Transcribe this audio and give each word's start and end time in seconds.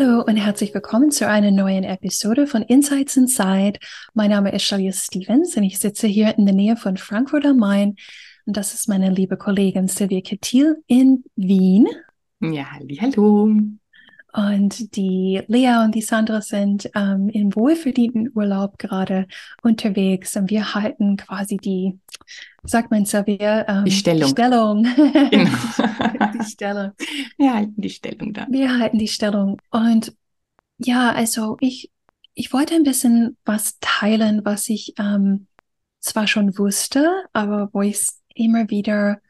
Hallo 0.00 0.22
und 0.22 0.36
herzlich 0.36 0.72
willkommen 0.72 1.10
zu 1.10 1.28
einer 1.28 1.50
neuen 1.50 1.84
Episode 1.84 2.46
von 2.46 2.62
Insights 2.62 3.18
Inside. 3.18 3.78
Mein 4.14 4.30
Name 4.30 4.50
ist 4.50 4.62
Shalia 4.62 4.92
Stevens 4.92 5.58
und 5.58 5.62
ich 5.62 5.78
sitze 5.78 6.06
hier 6.06 6.38
in 6.38 6.46
der 6.46 6.54
Nähe 6.54 6.78
von 6.78 6.96
Frankfurt 6.96 7.44
am 7.44 7.58
Main. 7.58 7.96
Und 8.46 8.56
das 8.56 8.72
ist 8.72 8.88
meine 8.88 9.10
liebe 9.10 9.36
Kollegin 9.36 9.88
Silvia 9.88 10.22
Kettil 10.22 10.82
in 10.86 11.24
Wien. 11.36 11.86
Ja, 12.40 12.66
hallo. 12.98 13.54
Und 14.32 14.94
die 14.96 15.42
Lea 15.48 15.82
und 15.84 15.94
die 15.94 16.02
Sandra 16.02 16.40
sind 16.40 16.90
ähm, 16.94 17.28
im 17.30 17.54
wohlverdienten 17.54 18.30
Urlaub 18.34 18.78
gerade 18.78 19.26
unterwegs 19.62 20.36
und 20.36 20.50
wir 20.50 20.74
halten 20.74 21.16
quasi 21.16 21.56
die, 21.56 21.98
sagt 22.62 22.90
man 22.90 23.04
Xavier, 23.04 23.66
ähm, 23.68 23.84
die 23.84 23.90
Stellung. 23.90 24.30
Stellung. 24.30 24.82
Genau. 25.30 25.50
die 26.34 26.44
Stellung. 26.44 26.92
Wir 27.38 27.54
halten 27.54 27.80
die 27.80 27.90
Stellung 27.90 28.32
da. 28.32 28.46
Wir 28.48 28.78
halten 28.78 28.98
die 28.98 29.08
Stellung. 29.08 29.60
Und 29.70 30.14
ja, 30.78 31.12
also 31.12 31.56
ich, 31.60 31.90
ich 32.34 32.52
wollte 32.52 32.74
ein 32.74 32.84
bisschen 32.84 33.36
was 33.44 33.78
teilen, 33.80 34.44
was 34.44 34.68
ich 34.68 34.94
ähm, 34.98 35.46
zwar 35.98 36.26
schon 36.26 36.56
wusste, 36.56 37.10
aber 37.32 37.68
wo 37.72 37.82
ich 37.82 37.96
es 37.96 38.20
immer 38.34 38.70
wieder 38.70 39.20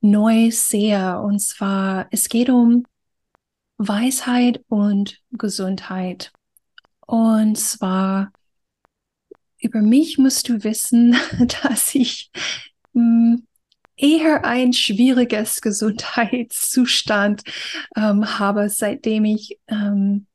neu 0.00 0.50
sehe. 0.50 1.20
Und 1.20 1.40
zwar, 1.40 2.06
es 2.10 2.28
geht 2.28 2.48
um 2.50 2.84
Weisheit 3.78 4.62
und 4.68 5.20
Gesundheit. 5.32 6.32
Und 7.00 7.56
zwar 7.56 8.32
über 9.58 9.80
mich 9.80 10.18
musst 10.18 10.48
du 10.48 10.64
wissen, 10.64 11.16
dass 11.62 11.94
ich 11.94 12.30
hm, 12.94 13.46
eher 13.96 14.44
ein 14.44 14.72
schwieriges 14.72 15.60
Gesundheitszustand 15.60 17.42
ähm, 17.96 18.38
habe, 18.38 18.68
seitdem 18.68 19.24
ich 19.24 19.58
ähm, 19.68 20.26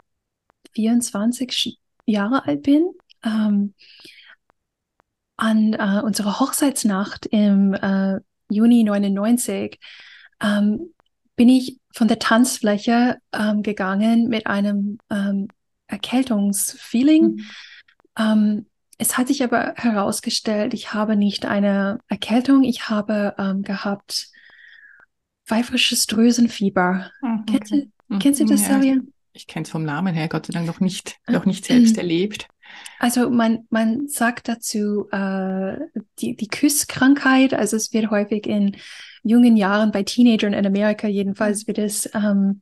24 0.74 1.80
Jahre 2.06 2.46
alt 2.46 2.64
bin. 2.64 2.92
Ähm, 3.24 3.74
an 5.38 5.74
äh, 5.74 6.02
unserer 6.04 6.40
Hochzeitsnacht 6.40 7.26
im 7.26 7.74
äh, 7.74 8.20
Juni 8.50 8.84
99 8.84 9.80
ähm, 10.40 10.94
bin 11.42 11.50
ich 11.50 11.80
von 11.92 12.08
der 12.08 12.20
Tanzfläche 12.20 13.18
ähm, 13.34 13.64
gegangen 13.64 14.30
mit 14.30 14.46
einem 14.46 15.00
ähm, 15.10 15.48
Erkältungsfeeling. 15.88 17.24
Mhm. 17.24 17.46
Ähm, 18.16 18.66
es 19.00 19.18
hat 19.18 19.28
sich 19.28 19.44
aber 19.44 19.74
herausgestellt, 19.76 20.76
ich 20.76 20.94
habe 20.94 21.16
nicht 21.16 21.48
eine 21.48 21.98
Erkältung, 22.08 22.64
ich 22.64 22.90
habe 22.90 23.34
ähm, 23.40 23.64
gehabt 23.64 24.30
pfeifersches 25.48 26.06
Drösenfieber. 26.06 27.10
Mhm, 27.24 27.46
kennst, 27.48 27.72
du, 27.72 27.92
mhm. 28.08 28.20
kennst 28.20 28.40
du 28.40 28.46
das, 28.46 28.68
ja, 28.68 28.80
Ich, 28.80 29.00
ich 29.34 29.48
kenne 29.48 29.64
es 29.64 29.72
vom 29.72 29.84
Namen 29.84 30.14
her, 30.14 30.28
Gott 30.28 30.46
sei 30.46 30.54
Dank 30.54 30.68
noch 30.68 30.80
nicht, 30.80 31.18
noch 31.28 31.48
nicht 31.48 31.66
selbst 31.66 31.98
erlebt. 31.98 32.50
Also 33.00 33.30
man, 33.30 33.66
man 33.70 34.08
sagt 34.08 34.48
dazu 34.48 35.08
äh, 35.12 35.78
die, 36.20 36.36
die 36.36 36.48
Küsskrankheit, 36.48 37.54
also 37.54 37.76
es 37.76 37.94
wird 37.94 38.12
häufig 38.12 38.46
in 38.46 38.78
jungen 39.24 39.58
Jahren 39.58 39.92
bei 39.92 40.04
Teenagern 40.04 40.54
in 40.54 40.66
Amerika 40.66 41.08
jedenfalls 41.08 41.68
wird 41.68 41.78
es, 41.78 42.10
ähm, 42.14 42.62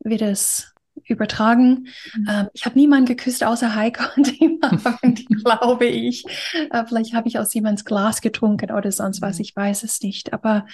wird 0.00 0.22
es 0.22 0.74
übertragen. 1.06 1.88
Mhm. 2.14 2.26
Ähm, 2.28 2.48
ich 2.52 2.64
habe 2.64 2.78
niemanden 2.78 3.06
geküsst 3.06 3.44
außer 3.44 3.74
Heiko 3.74 4.04
und 4.16 4.32
Abend, 4.62 5.26
glaube 5.44 5.86
ich. 5.86 6.24
Äh, 6.70 6.84
vielleicht 6.86 7.14
habe 7.14 7.28
ich 7.28 7.38
aus 7.38 7.54
jemands 7.54 7.84
Glas 7.84 8.20
getrunken 8.20 8.72
oder 8.72 8.92
sonst 8.92 9.22
was, 9.22 9.36
mhm. 9.36 9.42
ich 9.42 9.56
weiß 9.56 9.82
es 9.84 10.00
nicht. 10.02 10.32
Aber 10.32 10.66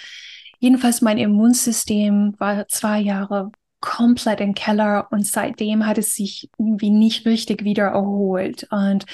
jedenfalls 0.59 1.01
mein 1.01 1.17
Immunsystem 1.17 2.35
war 2.37 2.67
zwei 2.67 2.99
Jahre 2.99 3.51
komplett 3.85 4.41
im 4.41 4.53
Keller 4.53 5.07
und 5.11 5.25
seitdem 5.25 5.85
hat 5.85 5.97
es 5.97 6.15
sich 6.15 6.49
irgendwie 6.57 6.89
nicht 6.89 7.25
richtig 7.25 7.63
wieder 7.63 7.85
erholt. 7.85 8.67
Und 8.71 9.05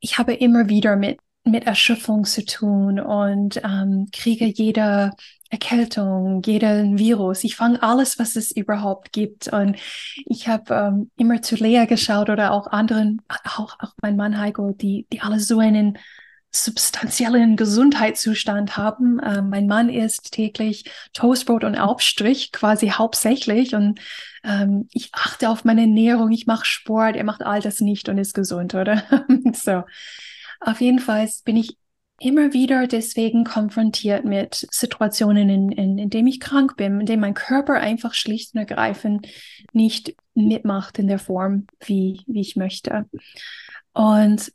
ich 0.00 0.18
habe 0.18 0.34
immer 0.34 0.68
wieder 0.68 0.96
mit 0.96 1.20
mit 1.44 1.66
Erschöpfung 1.66 2.24
zu 2.24 2.44
tun 2.44 3.00
und 3.00 3.60
ähm, 3.64 4.08
kriege 4.12 4.44
jede 4.44 5.12
Erkältung, 5.48 6.42
jeden 6.44 6.98
Virus. 6.98 7.44
Ich 7.44 7.56
fange 7.56 7.82
alles, 7.82 8.18
was 8.18 8.36
es 8.36 8.52
überhaupt 8.52 9.12
gibt. 9.12 9.48
Und 9.48 9.76
ich 10.26 10.48
habe 10.48 10.74
ähm, 10.74 11.10
immer 11.16 11.42
zu 11.42 11.56
Lea 11.56 11.86
geschaut 11.86 12.30
oder 12.30 12.52
auch 12.52 12.68
anderen, 12.68 13.22
auch, 13.28 13.74
auch 13.80 13.94
mein 14.02 14.16
Mann 14.16 14.38
Heiko, 14.38 14.72
die, 14.72 15.06
die 15.12 15.22
alle 15.22 15.40
so 15.40 15.58
einen 15.58 15.98
substanziellen 16.52 17.56
Gesundheitszustand 17.56 18.76
haben. 18.76 19.20
Ähm, 19.24 19.50
mein 19.50 19.66
Mann 19.66 19.88
isst 19.88 20.32
täglich 20.32 20.84
Toastbrot 21.12 21.64
und 21.64 21.76
Aufstrich 21.76 22.52
quasi 22.52 22.88
hauptsächlich 22.88 23.74
und 23.74 24.00
ähm, 24.42 24.88
ich 24.92 25.10
achte 25.12 25.48
auf 25.48 25.64
meine 25.64 25.82
Ernährung, 25.82 26.32
ich 26.32 26.46
mache 26.46 26.64
Sport, 26.64 27.16
er 27.16 27.24
macht 27.24 27.42
all 27.42 27.60
das 27.60 27.80
nicht 27.80 28.08
und 28.08 28.18
ist 28.18 28.34
gesund, 28.34 28.74
oder? 28.74 29.02
so. 29.52 29.84
Auf 30.60 30.80
jeden 30.80 30.98
Fall 30.98 31.28
bin 31.44 31.56
ich 31.56 31.76
immer 32.20 32.52
wieder 32.52 32.86
deswegen 32.86 33.44
konfrontiert 33.44 34.24
mit 34.24 34.66
Situationen, 34.70 35.48
in, 35.48 35.72
in, 35.72 35.98
in 35.98 36.10
denen 36.10 36.28
ich 36.28 36.38
krank 36.38 36.76
bin, 36.76 37.00
in 37.00 37.06
denen 37.06 37.22
mein 37.22 37.34
Körper 37.34 37.74
einfach 37.74 38.12
schlicht 38.12 38.54
und 38.54 38.60
ergreifend 38.60 39.26
nicht 39.72 40.14
mitmacht 40.34 40.98
in 40.98 41.08
der 41.08 41.18
Form, 41.18 41.66
wie, 41.80 42.22
wie 42.26 42.40
ich 42.40 42.56
möchte. 42.56 43.06
Und 43.92 44.52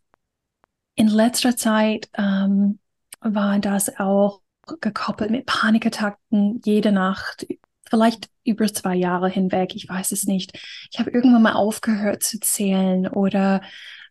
in 0.95 1.07
letzter 1.07 1.55
Zeit 1.55 2.09
ähm, 2.17 2.79
war 3.19 3.59
das 3.59 3.99
auch 3.99 4.41
gekoppelt 4.81 5.29
mit 5.29 5.45
Panikattacken 5.45 6.61
jede 6.63 6.91
Nacht, 6.91 7.45
vielleicht 7.87 8.29
über 8.43 8.67
zwei 8.67 8.95
Jahre 8.95 9.29
hinweg, 9.29 9.75
ich 9.75 9.87
weiß 9.87 10.11
es 10.11 10.25
nicht. 10.25 10.57
Ich 10.91 10.99
habe 10.99 11.11
irgendwann 11.11 11.43
mal 11.43 11.53
aufgehört 11.53 12.23
zu 12.23 12.39
zählen 12.39 13.07
oder 13.07 13.61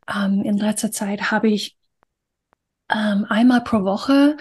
ähm, 0.08 0.42
in 0.42 0.58
letzter 0.58 0.92
Zeit 0.92 1.30
habe 1.30 1.48
ich 1.48 1.76
ähm, 2.90 3.26
einmal 3.28 3.62
pro 3.62 3.82
Woche 3.84 4.36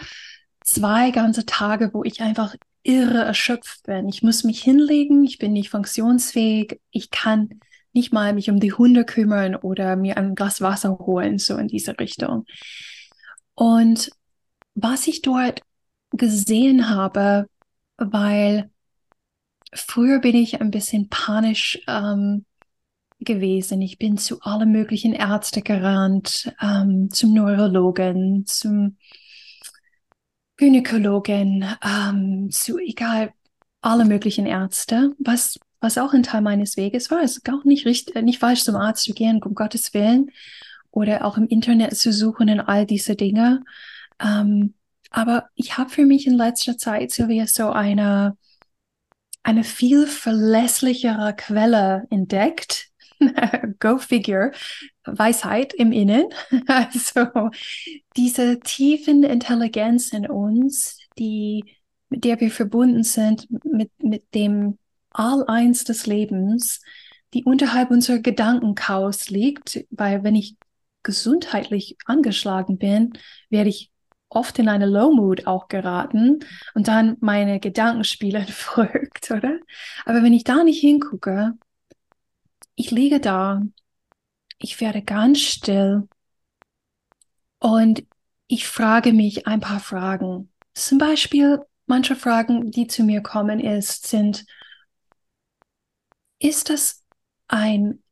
zwei 0.64 1.12
ganze 1.12 1.46
Tage, 1.46 1.94
wo 1.94 2.04
ich 2.04 2.22
einfach 2.22 2.56
irre 2.84 3.24
erschöpft 3.24 3.84
bin. 3.84 4.08
Ich 4.10 4.24
muss 4.24 4.44
mich 4.44 4.62
hinlegen, 4.62 5.24
ich 5.24 5.40
bin 5.40 5.54
nicht 5.54 5.70
funktionsfähig, 5.70 6.80
ich 6.92 7.10
kann 7.12 7.60
nicht 7.94 8.12
mal 8.12 8.34
mich 8.34 8.50
um 8.50 8.60
die 8.60 8.74
Hunde 8.74 9.06
kümmern 9.06 9.56
oder 9.56 9.96
mir 9.96 10.18
ein 10.18 10.36
Glas 10.36 10.62
Wasser 10.62 10.98
holen, 11.00 11.38
so 11.38 11.58
in 11.58 11.68
diese 11.68 11.98
Richtung. 12.00 12.46
Und 13.56 14.12
was 14.76 15.08
ich 15.08 15.22
dort 15.22 15.62
gesehen 16.12 16.90
habe, 16.90 17.48
weil 17.98 18.70
früher 19.74 20.20
bin 20.20 20.36
ich 20.36 20.62
ein 20.62 20.72
bisschen 20.72 21.10
panisch 21.10 21.80
ähm, 21.88 22.46
gewesen. 23.20 23.82
Ich 23.82 23.98
bin 23.98 24.18
zu 24.18 24.42
allen 24.42 24.72
möglichen 24.72 25.14
Ärzten 25.14 25.64
gerannt, 25.64 26.54
ähm, 26.62 27.10
zum 27.12 27.34
Neurologen, 27.34 28.46
zum 28.46 28.98
Gynäkologen, 30.58 31.66
ähm, 31.84 32.50
zu 32.52 32.78
egal, 32.78 33.34
alle 33.82 34.06
möglichen 34.06 34.46
Ärzte, 34.46 35.14
was, 35.20 35.60
was 35.84 35.98
auch 35.98 36.14
ein 36.14 36.24
Teil 36.24 36.42
meines 36.42 36.78
Weges 36.78 37.12
war. 37.12 37.22
Es 37.22 37.38
ist 37.38 37.50
auch 37.50 37.66
nicht 37.66 37.86
richtig, 37.86 38.16
nicht 38.24 38.40
falsch 38.40 38.64
zum 38.64 38.76
Arzt 38.76 39.04
zu 39.04 39.14
gehen, 39.14 39.44
um 39.44 39.54
Gottes 39.54 39.94
Willen, 39.94 40.32
oder 40.92 41.26
auch 41.26 41.38
im 41.38 41.48
Internet 41.48 41.96
zu 41.98 42.14
suchen 42.14 42.50
und 42.50 42.62
all 42.62 42.86
diese 42.86 43.16
Dinge. 43.16 43.64
Ähm, 44.20 44.74
aber 45.10 45.50
ich 45.56 45.78
habe 45.78 45.90
für 45.90 46.06
mich 46.06 46.26
in 46.26 46.36
letzter 46.36 46.78
Zeit, 46.78 47.12
Silvia, 47.12 47.46
so 47.48 47.70
eine, 47.70 48.38
eine 49.44 49.64
viel 49.64 50.08
verlässlichere 50.08 51.36
Quelle 51.36 52.08
entdeckt, 52.10 52.90
Go 53.80 53.98
figure, 53.98 54.52
Weisheit 55.06 55.74
im 55.74 55.92
Innen. 55.92 56.26
Also 56.68 57.52
diese 58.16 58.60
tiefen 58.60 59.24
Intelligenz 59.24 60.14
in 60.14 60.30
uns, 60.30 60.98
die, 61.18 61.64
mit 62.10 62.24
der 62.24 62.40
wir 62.40 62.52
verbunden 62.52 63.04
sind, 63.04 63.48
mit, 63.66 63.92
mit 64.02 64.34
dem 64.34 64.78
All-Eins 65.14 65.84
des 65.84 66.06
Lebens, 66.06 66.82
die 67.34 67.44
unterhalb 67.44 67.92
unserer 67.92 68.20
Gedankenchaos 68.20 69.30
liegt, 69.30 69.86
weil 69.90 70.24
wenn 70.24 70.36
ich 70.36 70.56
gesundheitlich 71.04 71.98
angeschlagen 72.06 72.78
bin, 72.78 73.14
werde 73.50 73.70
ich 73.70 73.92
oft 74.30 74.58
in 74.60 74.70
eine 74.70 74.86
Low 74.86 75.14
Mood 75.14 75.48
auch 75.48 75.68
geraten 75.68 76.40
und 76.74 76.88
dann 76.88 77.18
meine 77.20 77.60
Gedanken 77.60 78.04
spielen 78.04 78.48
verrückt, 78.48 79.32
oder? 79.32 79.60
Aber 80.06 80.24
wenn 80.24 80.34
ich 80.34 80.44
da 80.44 80.64
nicht 80.64 80.80
hingucke, 80.80 81.54
ich 82.76 82.92
liege 82.92 83.20
da, 83.20 83.62
ich 84.58 84.80
werde 84.82 85.02
ganz 85.02 85.40
still 85.40 86.08
und 87.60 88.04
ich 88.48 88.68
frage 88.68 89.14
mich 89.14 89.48
ein 89.48 89.60
paar 89.60 89.80
Fragen. 89.80 90.52
Zum 90.74 90.98
Beispiel, 90.98 91.60
manche 91.86 92.16
Fragen, 92.16 92.72
die 92.72 92.88
zu 92.88 93.04
mir 93.04 93.22
kommen, 93.22 93.60
ist, 93.60 94.08
sind, 94.08 94.46
ist 96.44 96.70
das 96.70 97.04
ein 97.48 98.04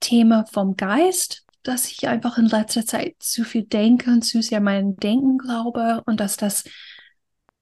Thema 0.00 0.44
vom 0.46 0.76
Geist, 0.76 1.46
dass 1.62 1.90
ich 1.90 2.08
einfach 2.08 2.38
in 2.38 2.46
letzter 2.46 2.84
Zeit 2.84 3.16
zu 3.18 3.44
viel 3.44 3.64
denke 3.64 4.10
und 4.10 4.22
zu 4.22 4.42
sehr 4.42 4.60
mein 4.60 4.96
Denken 4.96 5.38
glaube 5.38 6.02
und 6.06 6.20
dass 6.20 6.36
das 6.36 6.64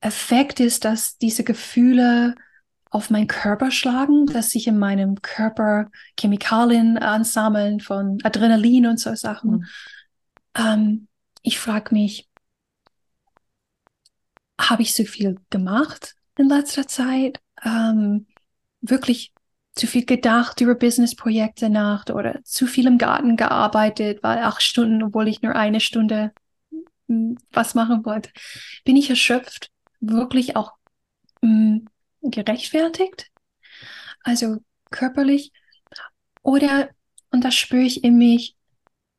Effekt 0.01 0.61
ist, 0.61 0.85
dass 0.85 1.19
diese 1.19 1.45
Gefühle 1.45 2.35
auf 2.91 3.11
meinen 3.11 3.27
Körper 3.27 3.71
schlagen, 3.71 4.27
dass 4.27 4.51
sich 4.51 4.67
in 4.67 4.79
meinem 4.79 5.21
Körper 5.23 5.91
Chemikalien 6.19 6.99
ansammeln 6.99 7.81
von 7.81 8.19
Adrenalin 8.23 8.87
und 8.87 8.99
so 8.99 9.15
Sachen. 9.15 9.51
Mhm. 9.51 9.67
Ähm, 10.55 11.09
ich 11.43 11.59
frage 11.59 11.95
mich, 11.95 12.29
habe 14.61 14.83
ich 14.83 14.95
so 14.95 15.05
viel 15.05 15.39
gemacht 15.51 16.17
in 16.37 16.49
letzter 16.49 16.87
Zeit? 16.89 17.41
Ähm, 17.65 18.27
wirklich 18.81 19.33
zu 19.79 19.87
viel 19.87 20.05
gedacht 20.05 20.61
über 20.61 20.75
Businessprojekte 20.75 21.71
nach 21.71 22.07
oder 22.09 22.43
zu 22.45 22.67
viel 22.67 22.87
im 22.87 22.99
Garten 22.99 23.37
gearbeitet, 23.37 24.23
weil 24.23 24.39
acht 24.39 24.63
Stunden, 24.63 25.03
obwohl 25.03 25.29
ich 25.29 25.43
nur 25.43 25.55
eine 25.55 25.81
Stunde 25.81 26.33
hm, 27.09 27.39
was 27.51 27.75
machen 27.75 28.05
wollte. 28.05 28.31
Bin 28.85 28.97
ich 28.97 29.09
erschöpft? 29.11 29.71
Wirklich 30.01 30.57
auch 30.57 30.73
mh, 31.43 31.51
hm, 31.51 31.89
gerechtfertigt? 32.23 33.31
Also 34.23 34.59
körperlich? 34.91 35.53
Oder, 36.43 36.91
und 37.31 37.45
das 37.45 37.55
spüre 37.55 37.83
ich 37.83 38.05
in 38.05 38.19
mich 38.19 38.57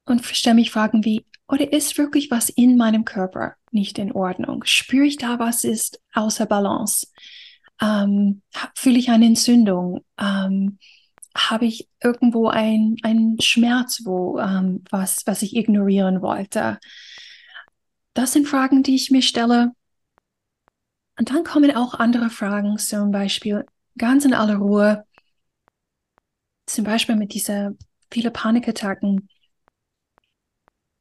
und 0.06 0.26
stelle 0.26 0.56
mich 0.56 0.72
Fragen 0.72 1.06
wie, 1.06 1.26
oder 1.48 1.72
ist 1.72 1.98
wirklich 1.98 2.32
was 2.32 2.50
in 2.50 2.78
meinem 2.78 3.06
Körper 3.06 3.56
nicht 3.72 3.98
in 3.98 4.12
Ordnung? 4.12 4.64
Spüre 4.66 5.06
ich 5.06 5.18
da, 5.18 5.40
was 5.40 5.64
ist 5.64 6.02
außer 6.14 6.46
Balance? 6.46 7.08
Ähm, 7.82 8.42
fühle 8.76 9.00
ich 9.00 9.10
eine 9.10 9.26
Entzündung? 9.26 10.04
Ähm, 10.20 10.80
habe 11.36 11.66
ich 11.66 11.88
irgendwo 12.04 12.48
ein, 12.48 12.98
einen 13.04 13.40
Schmerz, 13.40 14.02
wo 14.04 14.40
ähm, 14.40 14.84
was, 14.90 15.24
was 15.26 15.42
ich 15.42 15.56
ignorieren 15.56 16.22
wollte? 16.22 16.80
Das 18.14 18.34
sind 18.34 18.48
Fragen, 18.48 18.84
die 18.84 18.96
ich 18.96 19.12
mir 19.12 19.22
stelle. 19.22 19.72
Und 21.18 21.30
dann 21.30 21.44
kommen 21.44 21.76
auch 21.76 21.94
andere 21.96 22.30
Fragen, 22.30 22.78
zum 22.78 23.12
Beispiel 23.12 23.66
ganz 23.98 24.26
in 24.26 24.34
aller 24.34 24.56
Ruhe, 24.56 25.06
zum 26.66 26.86
Beispiel 26.86 27.16
mit 27.16 27.34
dieser 27.34 27.72
viele 28.10 28.32
Panikattacken 28.32 29.30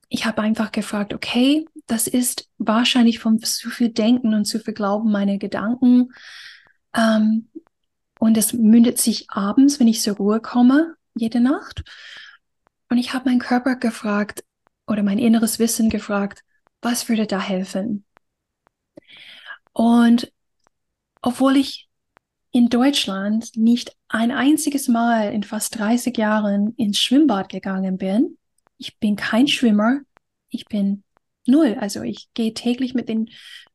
ich 0.08 0.24
habe 0.24 0.42
einfach 0.42 0.72
gefragt, 0.72 1.12
okay, 1.12 1.66
das 1.86 2.06
ist 2.06 2.48
wahrscheinlich 2.58 3.18
vom 3.18 3.40
zu 3.42 3.70
viel 3.70 3.90
Denken 3.90 4.34
und 4.34 4.46
zu 4.46 4.58
viel 4.58 4.74
Glauben 4.74 5.12
meine 5.12 5.38
Gedanken. 5.38 6.12
Ähm, 6.94 7.48
und 8.18 8.36
es 8.36 8.52
mündet 8.52 8.98
sich 8.98 9.30
abends, 9.30 9.78
wenn 9.78 9.88
ich 9.88 10.02
zur 10.02 10.16
Ruhe 10.16 10.40
komme, 10.40 10.96
jede 11.14 11.40
Nacht. 11.40 11.84
Und 12.90 12.98
ich 12.98 13.12
habe 13.12 13.28
meinen 13.28 13.38
Körper 13.38 13.76
gefragt 13.76 14.44
oder 14.86 15.02
mein 15.02 15.18
inneres 15.18 15.58
Wissen 15.58 15.90
gefragt, 15.90 16.42
was 16.80 17.08
würde 17.08 17.26
da 17.26 17.40
helfen? 17.40 18.04
Und 19.72 20.32
obwohl 21.22 21.56
ich 21.56 21.88
in 22.50 22.68
Deutschland 22.68 23.56
nicht 23.56 23.94
ein 24.08 24.30
einziges 24.30 24.88
Mal 24.88 25.32
in 25.32 25.42
fast 25.42 25.78
30 25.78 26.16
Jahren 26.16 26.74
ins 26.76 26.98
Schwimmbad 26.98 27.48
gegangen 27.48 27.98
bin, 27.98 28.38
ich 28.78 28.98
bin 28.98 29.16
kein 29.16 29.48
Schwimmer, 29.48 30.00
ich 30.48 30.64
bin 30.66 31.02
null. 31.48 31.76
Also 31.80 32.02
ich 32.02 32.28
gehe 32.34 32.54
täglich 32.54 32.94
mit 32.94 33.08
den 33.08 33.30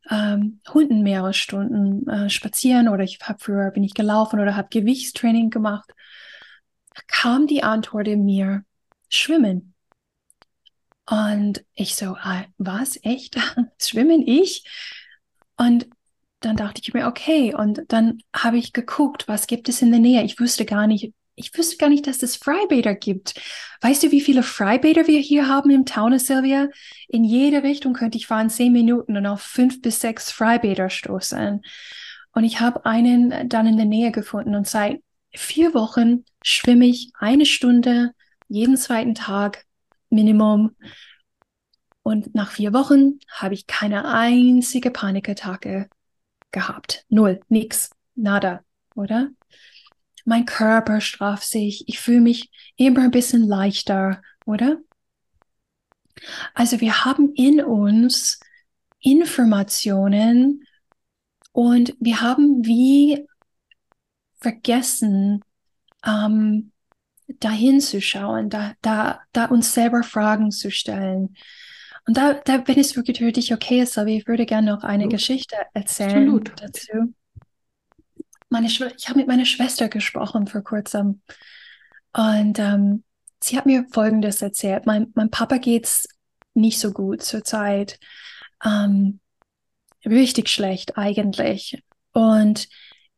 ähm, 0.09 0.59
Hunden 0.73 1.01
mehrere 1.03 1.33
Stunden 1.33 2.07
äh, 2.09 2.29
spazieren 2.29 2.89
oder 2.89 3.03
ich 3.03 3.19
habe 3.23 3.39
früher 3.39 3.71
bin 3.71 3.83
ich 3.83 3.93
gelaufen 3.93 4.39
oder 4.39 4.55
habe 4.55 4.67
Gewichtstraining 4.69 5.49
gemacht. 5.49 5.91
Da 6.93 7.01
kam 7.07 7.47
die 7.47 7.63
Antwort 7.63 8.07
in 8.07 8.25
mir, 8.25 8.63
schwimmen. 9.09 9.73
Und 11.09 11.65
ich 11.73 11.95
so, 11.95 12.15
ah, 12.19 12.45
was, 12.57 12.99
echt? 13.03 13.37
schwimmen 13.81 14.25
ich? 14.25 14.63
Und 15.57 15.87
dann 16.39 16.55
dachte 16.55 16.81
ich 16.83 16.93
mir, 16.93 17.07
okay. 17.07 17.53
Und 17.55 17.81
dann 17.89 18.19
habe 18.33 18.57
ich 18.57 18.73
geguckt, 18.73 19.27
was 19.27 19.47
gibt 19.47 19.69
es 19.69 19.81
in 19.81 19.91
der 19.91 19.99
Nähe. 19.99 20.23
Ich 20.23 20.39
wusste 20.39 20.65
gar 20.65 20.87
nicht, 20.87 21.13
ich 21.35 21.57
wüsste 21.57 21.77
gar 21.77 21.89
nicht, 21.89 22.07
dass 22.07 22.21
es 22.23 22.35
Freibäder 22.35 22.95
gibt. 22.95 23.35
Weißt 23.81 24.03
du, 24.03 24.11
wie 24.11 24.21
viele 24.21 24.43
Freibäder 24.43 25.07
wir 25.07 25.19
hier 25.19 25.47
haben 25.47 25.69
im 25.69 25.85
Taunus, 25.85 26.27
Sylvia? 26.27 26.69
In 27.07 27.23
jede 27.23 27.63
Richtung 27.63 27.93
könnte 27.93 28.17
ich 28.17 28.27
fahren 28.27 28.49
zehn 28.49 28.71
Minuten 28.71 29.17
und 29.17 29.25
auf 29.25 29.41
fünf 29.41 29.81
bis 29.81 29.99
sechs 29.99 30.31
Freibäder 30.31 30.89
stoßen. 30.89 31.61
Und 32.33 32.43
ich 32.43 32.59
habe 32.59 32.85
einen 32.85 33.49
dann 33.49 33.67
in 33.67 33.77
der 33.77 33.85
Nähe 33.85 34.11
gefunden 34.11 34.55
und 34.55 34.67
seit 34.67 35.01
vier 35.35 35.73
Wochen 35.73 36.25
schwimme 36.43 36.85
ich 36.85 37.11
eine 37.17 37.45
Stunde 37.45 38.11
jeden 38.47 38.77
zweiten 38.77 39.15
Tag 39.15 39.65
Minimum. 40.09 40.75
Und 42.03 42.35
nach 42.35 42.51
vier 42.51 42.73
Wochen 42.73 43.19
habe 43.29 43.53
ich 43.53 43.65
keine 43.65 44.05
einzige 44.05 44.91
Panikattacke 44.91 45.89
gehabt. 46.51 47.05
Null, 47.09 47.39
nix, 47.49 47.91
nada, 48.15 48.63
oder? 48.95 49.29
Mein 50.25 50.45
Körper 50.45 51.01
strafft 51.01 51.47
sich, 51.47 51.87
ich 51.87 51.99
fühle 51.99 52.21
mich 52.21 52.49
immer 52.75 53.01
ein 53.01 53.11
bisschen 53.11 53.47
leichter, 53.47 54.21
oder? 54.45 54.77
Also 56.53 56.79
wir 56.81 57.05
haben 57.05 57.33
in 57.33 57.63
uns 57.63 58.39
Informationen 58.99 60.65
und 61.51 61.95
wir 61.99 62.21
haben 62.21 62.65
wie 62.65 63.25
vergessen, 64.39 65.43
ähm, 66.05 66.71
dahin 67.39 67.81
zu 67.81 68.01
schauen, 68.01 68.49
da, 68.49 68.73
da, 68.81 69.21
da 69.31 69.45
uns 69.45 69.73
selber 69.73 70.03
Fragen 70.03 70.51
zu 70.51 70.71
stellen. 70.71 71.35
Und 72.05 72.17
da, 72.17 72.33
da, 72.33 72.67
wenn 72.67 72.79
es 72.79 72.95
wirklich 72.95 73.19
für 73.19 73.31
dich 73.31 73.53
okay 73.53 73.81
ist, 73.81 73.97
aber 73.97 74.09
ich 74.09 74.27
würde 74.27 74.45
gerne 74.45 74.71
noch 74.71 74.83
eine 74.83 75.07
Geschichte 75.07 75.55
erzählen 75.73 76.27
Absolut. 76.29 76.51
dazu 76.61 77.13
meine 78.53 78.67
ich 78.67 79.09
habe 79.09 79.19
mit 79.19 79.27
meiner 79.27 79.45
Schwester 79.45 79.89
gesprochen 79.89 80.47
vor 80.47 80.61
kurzem 80.61 81.21
und 82.13 82.59
ähm, 82.59 83.03
sie 83.43 83.57
hat 83.57 83.65
mir 83.65 83.85
Folgendes 83.91 84.41
erzählt. 84.41 84.85
Mein, 84.85 85.11
mein 85.15 85.29
Papa 85.29 85.57
geht's 85.57 86.07
nicht 86.53 86.79
so 86.79 86.91
gut 86.91 87.23
zurzeit. 87.23 87.99
Ähm, 88.63 89.19
richtig 90.05 90.49
schlecht 90.49 90.97
eigentlich. 90.97 91.83
Und 92.13 92.69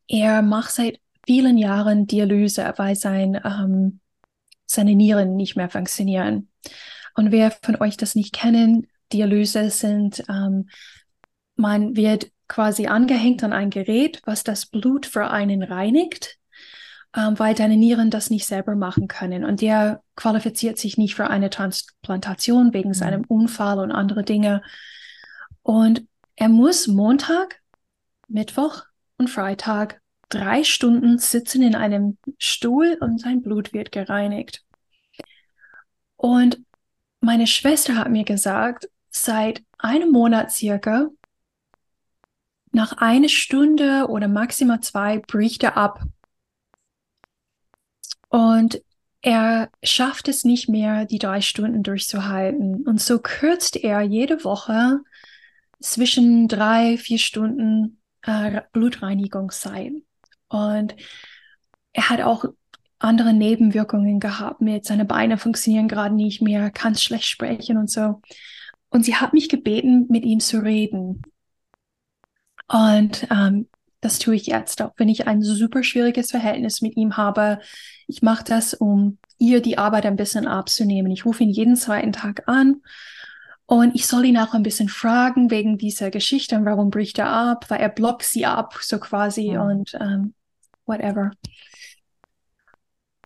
er 0.07 0.41
macht 0.41 0.71
seit 0.71 0.99
vielen 1.25 1.57
Jahren 1.57 2.07
Dialyse, 2.07 2.73
weil 2.77 2.95
sein, 2.95 3.39
ähm, 3.43 3.99
seine 4.65 4.95
Nieren 4.95 5.35
nicht 5.35 5.55
mehr 5.57 5.69
funktionieren. 5.69 6.49
Und 7.15 7.31
wer 7.31 7.51
von 7.51 7.75
euch 7.81 7.97
das 7.97 8.15
nicht 8.15 8.33
kennen, 8.33 8.87
Dialyse 9.11 9.69
sind, 9.69 10.23
ähm, 10.29 10.69
man 11.57 11.95
wird 11.95 12.31
quasi 12.47 12.87
angehängt 12.87 13.43
an 13.43 13.53
ein 13.53 13.69
Gerät, 13.69 14.21
was 14.25 14.43
das 14.43 14.65
Blut 14.65 15.05
für 15.05 15.29
einen 15.29 15.63
reinigt, 15.63 16.37
ähm, 17.15 17.37
weil 17.39 17.55
deine 17.55 17.77
Nieren 17.77 18.09
das 18.09 18.29
nicht 18.29 18.45
selber 18.45 18.75
machen 18.75 19.07
können. 19.07 19.45
Und 19.45 19.61
der 19.61 20.01
qualifiziert 20.15 20.77
sich 20.77 20.97
nicht 20.97 21.15
für 21.15 21.29
eine 21.29 21.49
Transplantation 21.49 22.73
wegen 22.73 22.89
mhm. 22.89 22.93
seinem 22.93 23.23
Unfall 23.27 23.79
und 23.79 23.91
andere 23.91 24.23
Dinge. 24.23 24.61
Und 25.63 26.05
er 26.35 26.49
muss 26.49 26.87
Montag, 26.87 27.61
Mittwoch 28.27 28.83
und 29.17 29.29
Freitag 29.29 30.01
drei 30.29 30.63
Stunden 30.63 31.17
sitzen 31.17 31.61
in 31.61 31.75
einem 31.75 32.17
Stuhl 32.37 32.97
und 32.99 33.21
sein 33.21 33.41
Blut 33.41 33.73
wird 33.73 33.91
gereinigt. 33.91 34.63
Und 36.17 36.59
meine 37.21 37.47
Schwester 37.47 37.95
hat 37.95 38.09
mir 38.09 38.23
gesagt, 38.23 38.89
seit 39.09 39.63
einem 39.77 40.11
Monat 40.11 40.51
circa 40.51 41.09
nach 42.75 42.97
einer 42.97 43.29
Stunde 43.29 44.07
oder 44.09 44.27
maximal 44.27 44.81
zwei 44.81 45.19
bricht 45.19 45.63
er 45.63 45.77
ab. 45.77 46.03
Und 48.27 48.81
er 49.21 49.69
schafft 49.81 50.27
es 50.27 50.43
nicht 50.43 50.67
mehr, 50.67 51.05
die 51.05 51.17
drei 51.17 51.39
Stunden 51.39 51.83
durchzuhalten. 51.83 52.85
Und 52.85 52.99
so 52.99 53.19
kürzt 53.19 53.77
er 53.77 54.01
jede 54.01 54.43
Woche 54.43 54.99
zwischen 55.79 56.49
drei, 56.49 56.97
vier 56.97 57.17
Stunden 57.17 58.01
äh, 58.23 58.61
Blutreinigungszeit. 58.73 59.93
Und 60.49 60.95
er 61.93 62.09
hat 62.09 62.21
auch 62.21 62.43
andere 62.99 63.33
Nebenwirkungen 63.33 64.19
gehabt 64.19 64.59
mit 64.59 64.83
seine 64.83 65.05
Beine 65.05 65.37
funktionieren 65.37 65.87
gerade 65.87 66.13
nicht 66.13 66.41
mehr, 66.41 66.71
kann 66.71 66.95
schlecht 66.95 67.25
sprechen 67.25 67.77
und 67.77 67.89
so. 67.89 68.21
Und 68.89 69.05
sie 69.05 69.15
hat 69.15 69.31
mich 69.31 69.47
gebeten, 69.47 70.07
mit 70.09 70.25
ihm 70.25 70.41
zu 70.41 70.61
reden. 70.61 71.21
Und 72.67 73.27
ähm, 73.31 73.67
das 74.01 74.19
tue 74.19 74.35
ich 74.35 74.47
jetzt, 74.47 74.81
auch 74.81 74.93
wenn 74.97 75.09
ich 75.09 75.27
ein 75.27 75.41
super 75.41 75.83
schwieriges 75.83 76.31
Verhältnis 76.31 76.81
mit 76.81 76.95
ihm 76.95 77.17
habe. 77.17 77.59
Ich 78.07 78.21
mache 78.21 78.43
das, 78.43 78.73
um 78.73 79.17
ihr 79.37 79.61
die 79.61 79.77
Arbeit 79.77 80.05
ein 80.05 80.15
bisschen 80.15 80.47
abzunehmen. 80.47 81.11
Ich 81.11 81.25
rufe 81.25 81.43
ihn 81.43 81.49
jeden 81.49 81.75
zweiten 81.75 82.13
Tag 82.13 82.47
an 82.47 82.81
und 83.65 83.95
ich 83.95 84.05
soll 84.05 84.25
ihn 84.25 84.37
auch 84.37 84.53
ein 84.53 84.63
bisschen 84.63 84.89
fragen 84.89 85.49
wegen 85.49 85.77
dieser 85.77 86.11
Geschichte 86.11 86.55
und 86.55 86.65
warum 86.65 86.91
bricht 86.91 87.17
er 87.17 87.29
ab, 87.29 87.69
weil 87.69 87.79
er 87.79 87.89
blockt 87.89 88.23
sie 88.23 88.45
ab, 88.45 88.77
so 88.81 88.99
quasi 88.99 89.51
mhm. 89.51 89.61
und 89.61 89.97
ähm, 89.99 90.33
whatever. 90.85 91.31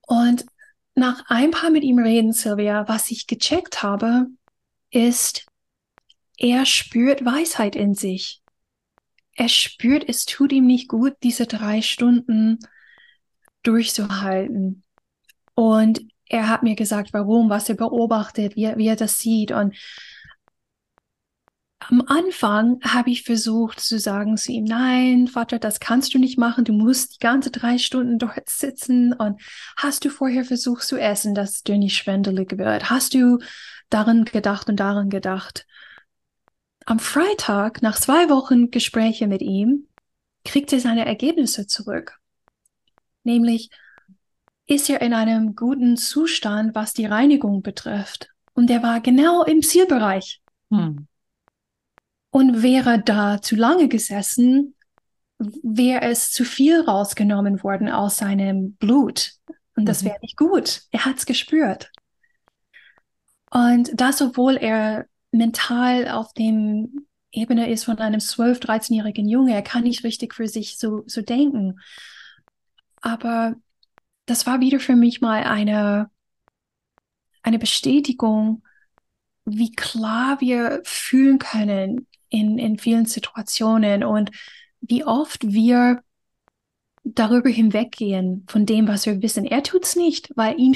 Und 0.08 0.46
nach 0.96 1.24
ein 1.27 1.51
paar 1.51 1.69
mit 1.69 1.84
ihm 1.84 2.00
reden, 2.00 2.34
Sylvia, 2.34 2.88
was 2.88 3.12
ich 3.12 3.27
gecheckt 3.27 3.84
habe, 3.84 4.27
ist, 4.91 5.46
er 6.38 6.65
spürt 6.65 7.24
Weisheit 7.25 7.75
in 7.75 7.93
sich. 7.93 8.41
Er 9.39 9.48
spürt, 9.48 10.03
es 10.05 10.25
tut 10.25 10.51
ihm 10.51 10.67
nicht 10.67 10.89
gut, 10.89 11.13
diese 11.24 11.48
drei 11.48 11.81
Stunden 11.81 12.60
durchzuhalten. 13.63 14.84
Und 15.55 16.01
er 16.25 16.50
hat 16.50 16.62
mir 16.62 16.75
gesagt, 16.75 17.13
warum, 17.13 17.50
was 17.50 17.69
er 17.69 17.75
beobachtet, 17.75 18.58
wie, 18.58 18.69
wie 18.75 18.88
er 18.88 18.98
das 18.98 19.17
sieht. 19.19 19.53
Und 19.53 19.77
am 21.79 22.03
Anfang 22.05 22.81
habe 22.84 23.12
ich 23.12 23.24
versucht 23.24 23.79
zu 23.79 23.98
sagen 23.98 24.36
zu 24.36 24.51
ihm, 24.51 24.65
nein, 24.65 25.29
Vater, 25.29 25.58
das 25.58 25.79
kannst 25.79 26.13
du 26.13 26.19
nicht 26.19 26.38
machen. 26.38 26.65
Du 26.65 26.74
musst 26.74 27.15
die 27.15 27.19
ganze 27.19 27.50
drei 27.50 27.77
Stunden 27.77 28.19
dort 28.19 28.50
sitzen. 28.50 29.13
Und 29.13 29.41
hast 29.77 30.03
du 30.03 30.10
vorher 30.10 30.43
versucht 30.43 30.84
zu 30.84 30.98
essen, 30.98 31.34
dass 31.34 31.63
du 31.63 31.77
nicht 31.77 31.96
schwindelig 31.96 32.58
wird? 32.58 32.89
Hast 32.89 33.13
du 33.13 33.39
daran 33.89 34.25
gedacht 34.25 34.67
und 34.67 34.81
daran 34.81 35.10
gedacht? 35.10 35.65
Am 36.89 36.98
Freitag, 36.98 37.84
nach 37.84 38.00
zwei 38.00 38.29
Wochen 38.31 38.72
Gespräche 38.72 39.27
mit 39.27 39.43
ihm, 39.43 39.88
kriegt 40.43 40.74
er 40.74 40.79
seine 40.79 41.05
Ergebnisse 41.05 41.67
zurück. 41.67 42.19
Nämlich, 43.24 43.69
ist 44.65 44.89
er 44.89 45.00
in 45.01 45.13
einem 45.13 45.55
guten 45.55 45.98
Zustand, 45.98 46.74
was 46.74 46.96
die 46.96 47.05
Reinigung 47.05 47.62
betrifft. 47.62 48.31
Und 48.53 48.72
er 48.72 48.81
war 48.81 49.01
genau 49.01 49.43
im 49.43 49.62
Zielbereich. 49.62 50.41
Hm. 50.72 51.05
Und 52.31 52.63
wäre 52.63 53.00
da 53.00 53.39
zu 53.39 53.55
lange 53.55 53.88
gesessen, 53.88 54.74
wäre 55.38 56.01
es 56.01 56.31
zu 56.31 56.43
viel 56.43 56.81
rausgenommen 56.81 57.62
worden 57.62 57.89
aus 57.89 58.17
seinem 58.17 58.74
Blut. 58.77 59.34
Und 59.75 59.86
das 59.86 60.01
mhm. 60.01 60.08
wäre 60.08 60.19
nicht 60.24 60.38
gut. 60.38 60.81
Er 60.89 61.05
hat 61.05 61.19
es 61.19 61.27
gespürt. 61.27 61.91
Und 63.51 63.91
das, 63.93 64.24
obwohl 64.24 64.58
er 64.58 65.05
mental 65.31 66.07
auf 66.09 66.33
dem 66.33 67.07
Ebene 67.31 67.69
ist 67.69 67.86
von 67.86 68.00
einem 68.00 68.19
12-, 68.19 68.62
13-jährigen 68.62 69.27
Junge, 69.27 69.53
er 69.53 69.62
kann 69.62 69.83
nicht 69.83 70.03
richtig 70.03 70.33
für 70.33 70.48
sich 70.48 70.77
so, 70.77 71.03
so 71.05 71.21
denken. 71.21 71.79
Aber 73.01 73.55
das 74.25 74.45
war 74.45 74.59
wieder 74.59 74.79
für 74.79 74.95
mich 74.95 75.21
mal 75.21 75.43
eine, 75.43 76.09
eine 77.43 77.59
Bestätigung, 77.59 78.63
wie 79.45 79.71
klar 79.71 80.41
wir 80.41 80.81
fühlen 80.83 81.39
können, 81.39 82.07
in, 82.29 82.57
in 82.59 82.77
vielen 82.77 83.05
Situationen 83.05 84.03
und 84.03 84.31
wie 84.81 85.03
oft 85.03 85.48
wir 85.48 86.03
darüber 87.03 87.50
hinweggehen 87.50 88.45
von 88.48 88.65
dem, 88.65 88.88
was 88.88 89.05
wir 89.05 89.21
wissen. 89.21 89.45
Er 89.45 89.63
tut 89.63 89.83
es 89.83 89.95
nicht, 89.95 90.31
weil 90.36 90.59
ihm 90.59 90.75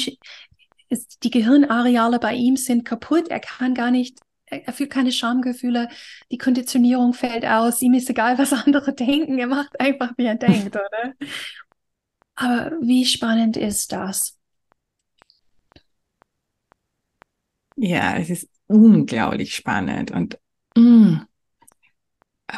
die 1.24 1.30
Gehirnareale 1.30 2.20
bei 2.20 2.34
ihm 2.34 2.56
sind 2.56 2.86
kaputt. 2.86 3.28
Er 3.30 3.40
kann 3.40 3.74
gar 3.74 3.92
nicht, 3.92 4.20
er 4.46 4.74
fühlt 4.74 4.92
keine 4.92 5.12
Schamgefühle. 5.12 5.90
Die 6.32 6.38
Konditionierung 6.38 7.14
fällt 7.14 7.46
aus. 7.46 7.82
Ihm 7.82 7.94
ist 7.94 8.10
egal, 8.10 8.38
was 8.38 8.54
andere 8.66 8.94
denken. 8.94 9.40
Er 9.40 9.48
macht 9.48 9.80
einfach, 9.80 10.12
wie 10.18 10.26
er 10.26 10.36
denkt, 10.36 10.76
oder? 10.76 11.14
Aber 12.36 12.72
wie 12.82 13.06
spannend 13.06 13.58
ist 13.58 13.92
das? 13.92 14.38
Ja, 17.76 18.18
es 18.18 18.30
ist 18.30 18.50
unglaublich 18.68 19.56
spannend 19.56 20.12
und 20.12 20.40
mm, 20.76 21.18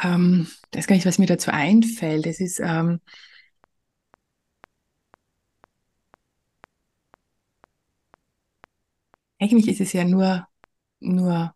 ähm, 0.04 0.48
das 0.72 0.82
ist 0.82 0.88
gar 0.88 0.96
nicht, 0.96 1.06
was 1.06 1.20
mir 1.20 1.26
dazu 1.28 1.52
einfällt. 1.52 2.26
Es 2.28 2.40
ist, 2.40 2.60
ähm, 2.60 3.00
eigentlich 9.40 9.68
ist 9.68 9.82
es 9.82 9.94
ja 9.94 10.04
nur, 10.04 10.48
nur 11.00 11.55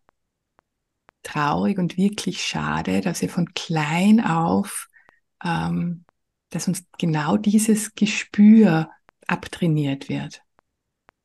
traurig 1.22 1.78
und 1.78 1.96
wirklich 1.96 2.42
schade, 2.42 3.00
dass 3.00 3.22
wir 3.22 3.28
von 3.28 3.52
klein 3.54 4.24
auf, 4.24 4.88
ähm, 5.44 6.04
dass 6.50 6.68
uns 6.68 6.84
genau 6.98 7.36
dieses 7.36 7.94
Gespür 7.94 8.90
abtrainiert 9.26 10.08
wird. 10.08 10.42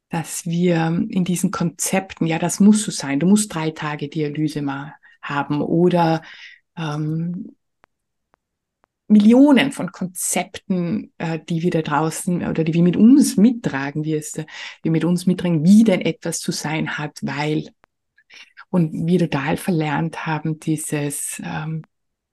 Dass 0.10 0.46
wir 0.46 1.06
in 1.10 1.26
diesen 1.26 1.52
Konzepten, 1.52 2.28
ja, 2.28 2.40
das 2.40 2.60
muss 2.60 2.84
so 2.84 2.92
sein, 2.92 3.20
du 3.20 3.28
musst 3.28 3.54
drei 3.54 3.72
Tage 3.72 4.08
Dialyse 4.08 4.62
mal 4.62 4.94
haben 5.22 5.62
oder 5.62 6.22
ähm, 6.78 7.56
Millionen 9.08 9.72
von 9.72 9.92
Konzepten, 9.92 11.12
äh, 11.18 11.40
die 11.40 11.62
wir 11.62 11.72
da 11.72 11.82
draußen 11.82 12.48
oder 12.48 12.64
die 12.64 12.74
wir 12.74 12.82
mit 12.82 12.98
uns 12.98 13.38
mittragen, 13.38 14.04
wie 14.04 14.16
es 14.16 14.34
wir 14.82 14.92
mit 14.92 15.06
uns 15.06 15.26
mittragen, 15.26 15.64
wie 15.64 15.84
denn 15.84 16.02
etwas 16.02 16.40
zu 16.40 16.52
sein 16.52 16.98
hat, 16.98 17.20
weil 17.22 17.70
und 18.76 19.08
wir 19.08 19.20
total 19.20 19.56
verlernt 19.56 20.26
haben, 20.26 20.60
dieses 20.60 21.42
ähm, 21.46 21.84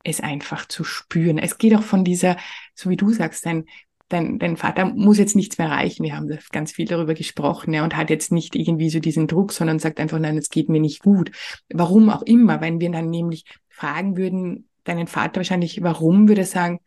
es 0.02 0.20
einfach 0.20 0.66
zu 0.66 0.82
spüren. 0.82 1.38
Es 1.38 1.56
geht 1.56 1.72
auch 1.76 1.84
von 1.84 2.02
dieser, 2.02 2.36
so 2.74 2.90
wie 2.90 2.96
du 2.96 3.10
sagst, 3.12 3.46
dein, 3.46 3.66
dein, 4.08 4.40
dein 4.40 4.56
Vater 4.56 4.86
muss 4.86 5.18
jetzt 5.18 5.36
nichts 5.36 5.56
mehr 5.58 5.68
erreichen. 5.68 6.02
Wir 6.02 6.16
haben 6.16 6.36
ganz 6.50 6.72
viel 6.72 6.86
darüber 6.86 7.14
gesprochen 7.14 7.72
ja, 7.72 7.84
und 7.84 7.96
hat 7.96 8.10
jetzt 8.10 8.32
nicht 8.32 8.56
irgendwie 8.56 8.90
so 8.90 8.98
diesen 8.98 9.28
Druck, 9.28 9.52
sondern 9.52 9.78
sagt 9.78 10.00
einfach, 10.00 10.18
nein, 10.18 10.36
es 10.36 10.48
geht 10.48 10.68
mir 10.68 10.80
nicht 10.80 11.04
gut. 11.04 11.30
Warum 11.72 12.10
auch 12.10 12.22
immer, 12.22 12.60
wenn 12.60 12.80
wir 12.80 12.90
dann 12.90 13.08
nämlich 13.08 13.44
fragen 13.68 14.16
würden, 14.16 14.68
deinen 14.82 15.06
Vater 15.06 15.36
wahrscheinlich, 15.36 15.80
warum, 15.84 16.26
würde 16.26 16.40
er 16.40 16.46
sagen, 16.48 16.80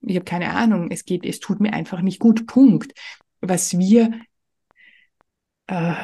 ich 0.00 0.16
habe 0.16 0.24
keine 0.24 0.54
Ahnung, 0.54 0.90
es 0.90 1.04
geht, 1.04 1.26
es 1.26 1.38
tut 1.38 1.60
mir 1.60 1.74
einfach 1.74 2.00
nicht 2.00 2.18
gut, 2.18 2.46
Punkt. 2.46 2.94
Was 3.42 3.76
wir, 3.76 4.10
äh, 5.66 5.96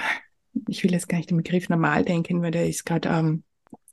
ich 0.69 0.83
will 0.85 0.93
jetzt 0.93 1.09
gar 1.09 1.19
nicht 1.19 1.31
den 1.31 1.37
Begriff 1.37 1.69
normal 1.69 2.05
denken, 2.05 2.43
weil 2.43 2.51
der 2.51 2.69
ist 2.69 2.85
gerade, 2.85 3.09
ähm, 3.09 3.43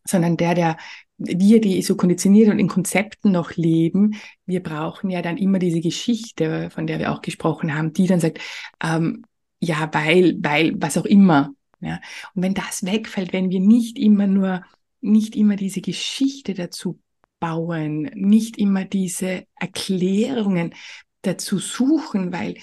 sondern 0.04 0.38
der, 0.38 0.56
der, 0.56 0.78
wir, 1.18 1.62
die 1.62 1.82
so 1.82 1.96
konditioniert 1.96 2.50
und 2.50 2.60
in 2.60 2.68
Konzepten 2.68 3.32
noch 3.32 3.56
leben, 3.56 4.16
wir 4.46 4.62
brauchen 4.62 5.10
ja 5.10 5.22
dann 5.22 5.38
immer 5.38 5.60
diese 5.60 5.82
Geschichte, 5.82 6.70
von 6.70 6.88
der 6.88 7.00
wir 7.00 7.12
auch 7.12 7.22
gesprochen 7.22 7.74
haben, 7.76 7.94
die 7.94 8.08
dann 8.08 8.20
sagt, 8.20 8.40
ähm, 8.84 9.24
ja, 9.60 9.90
weil, 9.94 10.38
weil, 10.42 10.74
was 10.78 10.98
auch 10.98 11.06
immer. 11.06 11.54
Ja. 11.80 12.00
Und 12.34 12.44
wenn 12.44 12.54
das 12.54 12.86
wegfällt, 12.86 13.34
wenn 13.34 13.50
wir 13.50 13.60
nicht 13.60 13.98
immer 13.98 14.28
nur 14.28 14.64
nicht 15.06 15.36
immer 15.36 15.56
diese 15.56 15.82
Geschichte 15.82 16.54
dazu 16.54 17.00
bauen, 17.40 18.10
nicht 18.16 18.58
immer 18.58 18.86
diese 18.86 19.46
Erklärungen 19.60 20.74
dazu 21.22 21.60
suchen, 21.60 22.34
weil 22.34 22.56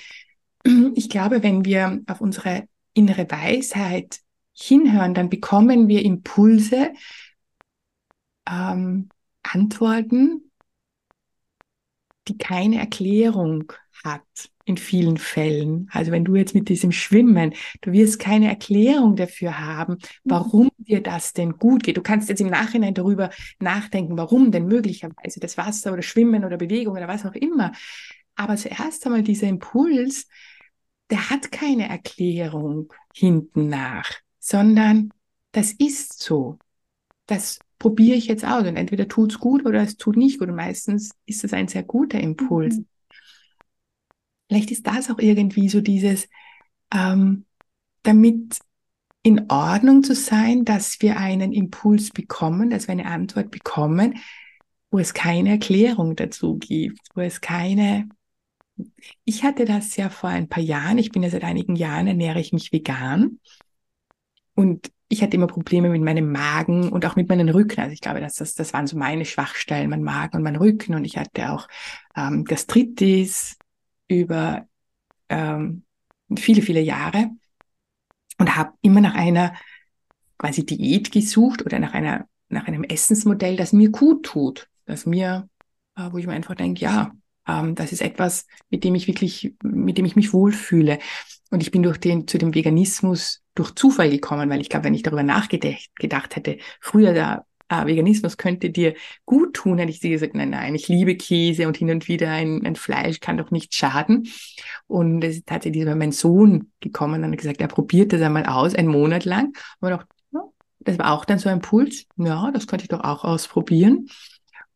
ich 0.94 1.08
glaube, 1.08 1.42
wenn 1.42 1.64
wir 1.64 2.00
auf 2.06 2.20
unsere 2.20 2.68
innere 2.94 3.30
Weisheit 3.30 4.20
hinhören, 4.52 5.14
dann 5.14 5.30
bekommen 5.30 5.88
wir 5.88 6.04
Impulse, 6.04 6.92
ähm, 8.48 9.08
Antworten, 9.42 10.50
die 12.28 12.38
keine 12.38 12.78
Erklärung 12.78 13.72
hat 14.04 14.22
in 14.64 14.76
vielen 14.76 15.16
Fällen. 15.16 15.88
Also 15.92 16.12
wenn 16.12 16.24
du 16.24 16.36
jetzt 16.36 16.54
mit 16.54 16.68
diesem 16.68 16.92
Schwimmen, 16.92 17.54
du 17.80 17.92
wirst 17.92 18.20
keine 18.20 18.48
Erklärung 18.48 19.16
dafür 19.16 19.58
haben, 19.58 19.98
warum 20.24 20.70
dir 20.78 21.02
das 21.02 21.32
denn 21.32 21.58
gut 21.58 21.82
geht. 21.82 21.96
Du 21.96 22.02
kannst 22.02 22.28
jetzt 22.28 22.40
im 22.40 22.48
Nachhinein 22.48 22.94
darüber 22.94 23.30
nachdenken, 23.58 24.16
warum 24.16 24.52
denn 24.52 24.66
möglicherweise 24.66 25.40
das 25.40 25.56
Wasser 25.56 25.92
oder 25.92 26.02
Schwimmen 26.02 26.44
oder 26.44 26.56
Bewegung 26.56 26.94
oder 26.96 27.08
was 27.08 27.26
auch 27.26 27.34
immer. 27.34 27.72
Aber 28.36 28.56
zuerst 28.56 29.04
einmal 29.04 29.22
dieser 29.22 29.48
Impuls, 29.48 30.28
der 31.12 31.28
hat 31.28 31.52
keine 31.52 31.90
Erklärung 31.90 32.90
hinten 33.14 33.68
nach, 33.68 34.10
sondern 34.38 35.12
das 35.52 35.72
ist 35.72 36.22
so. 36.22 36.58
Das 37.26 37.58
probiere 37.78 38.16
ich 38.16 38.26
jetzt 38.28 38.46
aus 38.46 38.66
und 38.66 38.76
entweder 38.76 39.06
tut 39.08 39.32
es 39.32 39.38
gut 39.38 39.66
oder 39.66 39.82
es 39.82 39.98
tut 39.98 40.16
nicht 40.16 40.38
gut. 40.38 40.48
Und 40.48 40.56
meistens 40.56 41.10
ist 41.26 41.44
es 41.44 41.52
ein 41.52 41.68
sehr 41.68 41.82
guter 41.82 42.18
Impuls. 42.18 42.78
Mhm. 42.78 42.86
Vielleicht 44.48 44.70
ist 44.70 44.86
das 44.86 45.10
auch 45.10 45.18
irgendwie 45.18 45.68
so 45.68 45.82
dieses, 45.82 46.28
ähm, 46.94 47.44
damit 48.04 48.58
in 49.22 49.50
Ordnung 49.50 50.02
zu 50.02 50.14
sein, 50.14 50.64
dass 50.64 51.00
wir 51.00 51.18
einen 51.18 51.52
Impuls 51.52 52.10
bekommen, 52.10 52.70
dass 52.70 52.88
wir 52.88 52.92
eine 52.92 53.06
Antwort 53.06 53.50
bekommen, 53.50 54.18
wo 54.90 54.98
es 54.98 55.12
keine 55.12 55.50
Erklärung 55.50 56.16
dazu 56.16 56.56
gibt, 56.56 57.00
wo 57.14 57.20
es 57.20 57.42
keine 57.42 58.08
ich 59.24 59.44
hatte 59.44 59.64
das 59.64 59.96
ja 59.96 60.08
vor 60.10 60.30
ein 60.30 60.48
paar 60.48 60.62
Jahren, 60.62 60.98
ich 60.98 61.12
bin 61.12 61.22
ja 61.22 61.30
seit 61.30 61.44
einigen 61.44 61.76
Jahren, 61.76 62.06
ernähre 62.06 62.40
ich 62.40 62.52
mich 62.52 62.72
vegan 62.72 63.40
und 64.54 64.90
ich 65.08 65.22
hatte 65.22 65.36
immer 65.36 65.46
Probleme 65.46 65.90
mit 65.90 66.02
meinem 66.02 66.32
Magen 66.32 66.88
und 66.90 67.04
auch 67.04 67.16
mit 67.16 67.28
meinem 67.28 67.48
Rücken. 67.48 67.80
Also 67.80 67.92
ich 67.92 68.00
glaube, 68.00 68.20
dass 68.20 68.34
das, 68.34 68.54
das 68.54 68.72
waren 68.72 68.86
so 68.86 68.96
meine 68.96 69.26
Schwachstellen, 69.26 69.90
mein 69.90 70.02
Magen 70.02 70.38
und 70.38 70.42
mein 70.42 70.56
Rücken. 70.56 70.94
Und 70.94 71.04
ich 71.04 71.18
hatte 71.18 71.52
auch 71.52 71.68
ähm, 72.16 72.44
Gastritis, 72.44 73.58
über 74.08 74.66
ähm, 75.28 75.84
viele, 76.38 76.62
viele 76.62 76.80
Jahre. 76.80 77.30
und 78.38 78.56
habe 78.56 78.72
immer 78.82 79.00
nach 79.00 79.14
einer 79.14 79.54
quasi 80.38 80.64
Diät 80.64 81.12
gesucht 81.12 81.64
oder 81.64 81.78
nach 81.78 81.94
einer 81.94 82.26
nach 82.52 82.66
einem 82.66 82.84
Essensmodell, 82.84 83.56
das 83.56 83.72
mir 83.72 83.90
gut 83.90 84.24
tut, 84.26 84.68
das 84.84 85.06
mir, 85.06 85.48
äh, 85.96 86.08
wo 86.12 86.18
ich 86.18 86.26
mir 86.26 86.34
einfach 86.34 86.54
denke, 86.54 86.82
ja, 86.82 87.12
ähm, 87.46 87.74
das 87.74 87.92
ist 87.92 88.02
etwas, 88.02 88.46
mit 88.70 88.84
dem 88.84 88.94
ich 88.94 89.06
wirklich, 89.06 89.54
mit 89.62 89.98
dem 89.98 90.04
ich 90.04 90.16
mich 90.16 90.32
wohlfühle. 90.32 90.98
Und 91.50 91.62
ich 91.62 91.70
bin 91.70 91.82
durch 91.82 91.98
den 91.98 92.26
zu 92.26 92.38
dem 92.38 92.54
Veganismus 92.54 93.42
durch 93.54 93.74
Zufall 93.74 94.10
gekommen, 94.10 94.48
weil 94.48 94.60
ich 94.60 94.70
glaube, 94.70 94.86
wenn 94.86 94.94
ich 94.94 95.02
darüber 95.02 95.22
nachgedacht 95.22 95.90
gedacht 95.96 96.36
hätte, 96.36 96.58
früher 96.80 97.12
der 97.12 97.44
äh, 97.68 97.86
Veganismus 97.86 98.36
könnte 98.36 98.70
dir 98.70 98.94
gut 99.24 99.54
tun, 99.54 99.78
hätte 99.78 99.90
ich 99.90 100.00
dir 100.00 100.10
gesagt, 100.10 100.34
nein, 100.34 100.50
nein, 100.50 100.74
ich 100.74 100.88
liebe 100.88 101.16
Käse 101.16 101.66
und 101.66 101.76
hin 101.76 101.90
und 101.90 102.08
wieder 102.08 102.30
ein, 102.30 102.64
ein 102.64 102.76
Fleisch 102.76 103.20
kann 103.20 103.38
doch 103.38 103.50
nicht 103.50 103.74
schaden. 103.74 104.28
Und 104.86 105.24
es 105.24 105.36
ist 105.36 105.46
tatsächlich 105.46 105.84
mein 105.84 106.12
Sohn 106.12 106.70
gekommen 106.80 107.24
und 107.24 107.32
hat 107.32 107.38
gesagt, 107.38 107.60
er 107.60 107.68
probiert 107.68 108.12
das 108.12 108.22
einmal 108.22 108.46
aus, 108.46 108.74
einen 108.74 108.88
Monat 108.88 109.24
lang. 109.24 109.56
Und 109.80 109.92
auch, 109.92 110.04
das 110.80 110.98
war 110.98 111.12
auch 111.12 111.24
dann 111.24 111.38
so 111.38 111.48
ein 111.48 111.60
Puls, 111.60 112.06
ja, 112.16 112.50
das 112.50 112.66
könnte 112.66 112.84
ich 112.84 112.88
doch 112.88 113.04
auch 113.04 113.24
ausprobieren. 113.24 114.08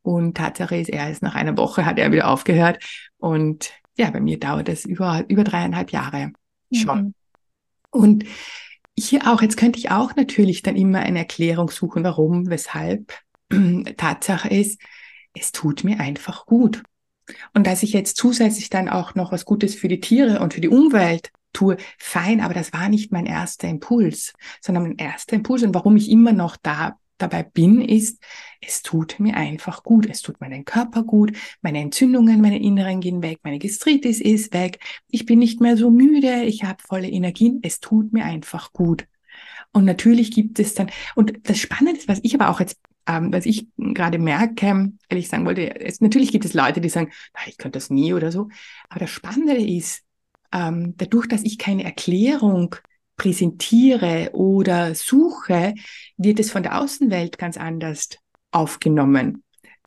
Und 0.06 0.36
Tatsache 0.36 0.76
ist, 0.76 0.88
er 0.88 1.10
ist 1.10 1.20
nach 1.20 1.34
einer 1.34 1.56
Woche 1.56 1.84
hat 1.84 1.98
er 1.98 2.12
wieder 2.12 2.28
aufgehört. 2.28 2.78
Und 3.18 3.72
ja, 3.98 4.08
bei 4.08 4.20
mir 4.20 4.38
dauert 4.38 4.68
es 4.68 4.84
über, 4.84 5.24
über 5.26 5.42
dreieinhalb 5.42 5.90
Jahre 5.90 6.32
schon. 6.72 6.98
Mhm. 6.98 7.14
Und 7.90 8.24
hier 8.96 9.26
auch, 9.26 9.42
jetzt 9.42 9.56
könnte 9.56 9.80
ich 9.80 9.90
auch 9.90 10.14
natürlich 10.14 10.62
dann 10.62 10.76
immer 10.76 11.00
eine 11.00 11.18
Erklärung 11.18 11.70
suchen, 11.70 12.04
warum, 12.04 12.48
weshalb. 12.48 13.14
Tatsache 13.96 14.48
ist, 14.48 14.80
es 15.34 15.50
tut 15.50 15.82
mir 15.82 15.98
einfach 15.98 16.46
gut. 16.46 16.84
Und 17.52 17.66
dass 17.66 17.82
ich 17.82 17.92
jetzt 17.92 18.16
zusätzlich 18.16 18.70
dann 18.70 18.88
auch 18.88 19.16
noch 19.16 19.32
was 19.32 19.44
Gutes 19.44 19.74
für 19.74 19.88
die 19.88 19.98
Tiere 19.98 20.38
und 20.38 20.54
für 20.54 20.60
die 20.60 20.68
Umwelt 20.68 21.32
tue, 21.52 21.78
fein, 21.98 22.40
aber 22.40 22.54
das 22.54 22.72
war 22.72 22.88
nicht 22.88 23.10
mein 23.10 23.26
erster 23.26 23.66
Impuls, 23.66 24.34
sondern 24.60 24.84
mein 24.84 24.98
erster 24.98 25.34
Impuls 25.34 25.64
und 25.64 25.74
warum 25.74 25.96
ich 25.96 26.08
immer 26.08 26.32
noch 26.32 26.56
da 26.56 26.96
dabei 27.18 27.42
bin, 27.42 27.80
ist, 27.80 28.22
es 28.60 28.82
tut 28.82 29.18
mir 29.18 29.36
einfach 29.36 29.82
gut. 29.82 30.06
Es 30.08 30.22
tut 30.22 30.40
meinem 30.40 30.64
Körper 30.64 31.02
gut. 31.02 31.36
Meine 31.62 31.80
Entzündungen, 31.80 32.40
meine 32.40 32.60
Inneren 32.60 33.00
gehen 33.00 33.22
weg. 33.22 33.40
Meine 33.42 33.58
Gastritis 33.58 34.20
ist 34.20 34.52
weg. 34.52 34.78
Ich 35.08 35.26
bin 35.26 35.38
nicht 35.38 35.60
mehr 35.60 35.76
so 35.76 35.90
müde. 35.90 36.42
Ich 36.44 36.64
habe 36.64 36.82
volle 36.82 37.08
Energien. 37.08 37.60
Es 37.62 37.80
tut 37.80 38.12
mir 38.12 38.24
einfach 38.24 38.72
gut. 38.72 39.06
Und 39.72 39.84
natürlich 39.84 40.32
gibt 40.32 40.58
es 40.58 40.74
dann, 40.74 40.90
und 41.14 41.48
das 41.48 41.58
Spannende 41.58 41.98
ist, 41.98 42.08
was 42.08 42.20
ich 42.22 42.34
aber 42.34 42.48
auch 42.48 42.60
jetzt, 42.60 42.78
ähm, 43.06 43.32
was 43.32 43.46
ich 43.46 43.68
gerade 43.76 44.18
merke, 44.18 44.92
ehrlich 45.08 45.28
sagen 45.28 45.44
wollte, 45.44 45.80
es, 45.80 46.00
natürlich 46.00 46.32
gibt 46.32 46.44
es 46.44 46.54
Leute, 46.54 46.80
die 46.80 46.88
sagen, 46.88 47.12
ich 47.46 47.58
könnte 47.58 47.76
das 47.76 47.90
nie 47.90 48.14
oder 48.14 48.32
so. 48.32 48.48
Aber 48.88 49.00
das 49.00 49.10
Spannende 49.10 49.54
ist, 49.54 50.02
ähm, 50.52 50.94
dadurch, 50.96 51.28
dass 51.28 51.42
ich 51.42 51.58
keine 51.58 51.84
Erklärung 51.84 52.76
präsentiere 53.16 54.30
oder 54.32 54.94
suche, 54.94 55.74
wird 56.16 56.40
es 56.40 56.50
von 56.50 56.62
der 56.62 56.80
Außenwelt 56.80 57.38
ganz 57.38 57.56
anders 57.56 58.10
aufgenommen. 58.50 59.42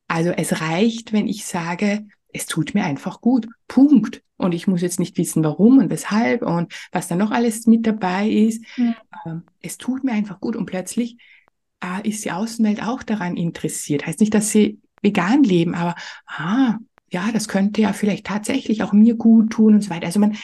Also 0.08 0.32
es 0.32 0.62
reicht, 0.62 1.14
wenn 1.14 1.28
ich 1.28 1.46
sage, 1.46 2.06
es 2.34 2.46
tut 2.46 2.74
mir 2.74 2.84
einfach 2.84 3.22
gut. 3.22 3.48
Punkt. 3.68 4.24
Und 4.38 4.54
ich 4.54 4.68
muss 4.68 4.82
jetzt 4.82 5.00
nicht 5.00 5.18
wissen, 5.18 5.44
warum 5.44 5.80
und 5.80 5.90
weshalb 5.90 6.44
und 6.44 6.74
was 6.92 7.08
da 7.08 7.16
noch 7.16 7.32
alles 7.32 7.68
mit 7.68 7.86
dabei 7.86 8.30
ist. 8.30 8.64
Ja. 8.78 8.96
Ähm, 9.26 9.44
es 9.62 9.78
tut 9.78 10.04
mir 10.04 10.14
einfach 10.14 10.40
gut. 10.40 10.56
Und 10.56 10.66
plötzlich 10.66 11.18
äh, 11.84 12.08
ist 12.08 12.26
die 12.26 12.32
Außenwelt 12.32 12.82
auch 12.82 13.04
daran 13.04 13.36
interessiert. 13.38 14.08
Heißt 14.08 14.20
nicht, 14.20 14.34
dass 14.34 14.52
sie 14.52 14.80
vegan 15.02 15.44
leben, 15.44 15.76
aber 15.76 15.96
ah, 16.28 16.78
ja, 17.12 17.32
das 17.32 17.48
könnte 17.48 17.82
ja 17.82 17.94
vielleicht 17.94 18.26
tatsächlich 18.28 18.84
auch 18.84 18.94
mir 18.94 19.16
gut 19.16 19.52
tun 19.52 19.76
und 19.76 19.82
so 19.82 19.90
weiter. 19.90 20.06
Also 20.06 20.20
man, 20.20 20.38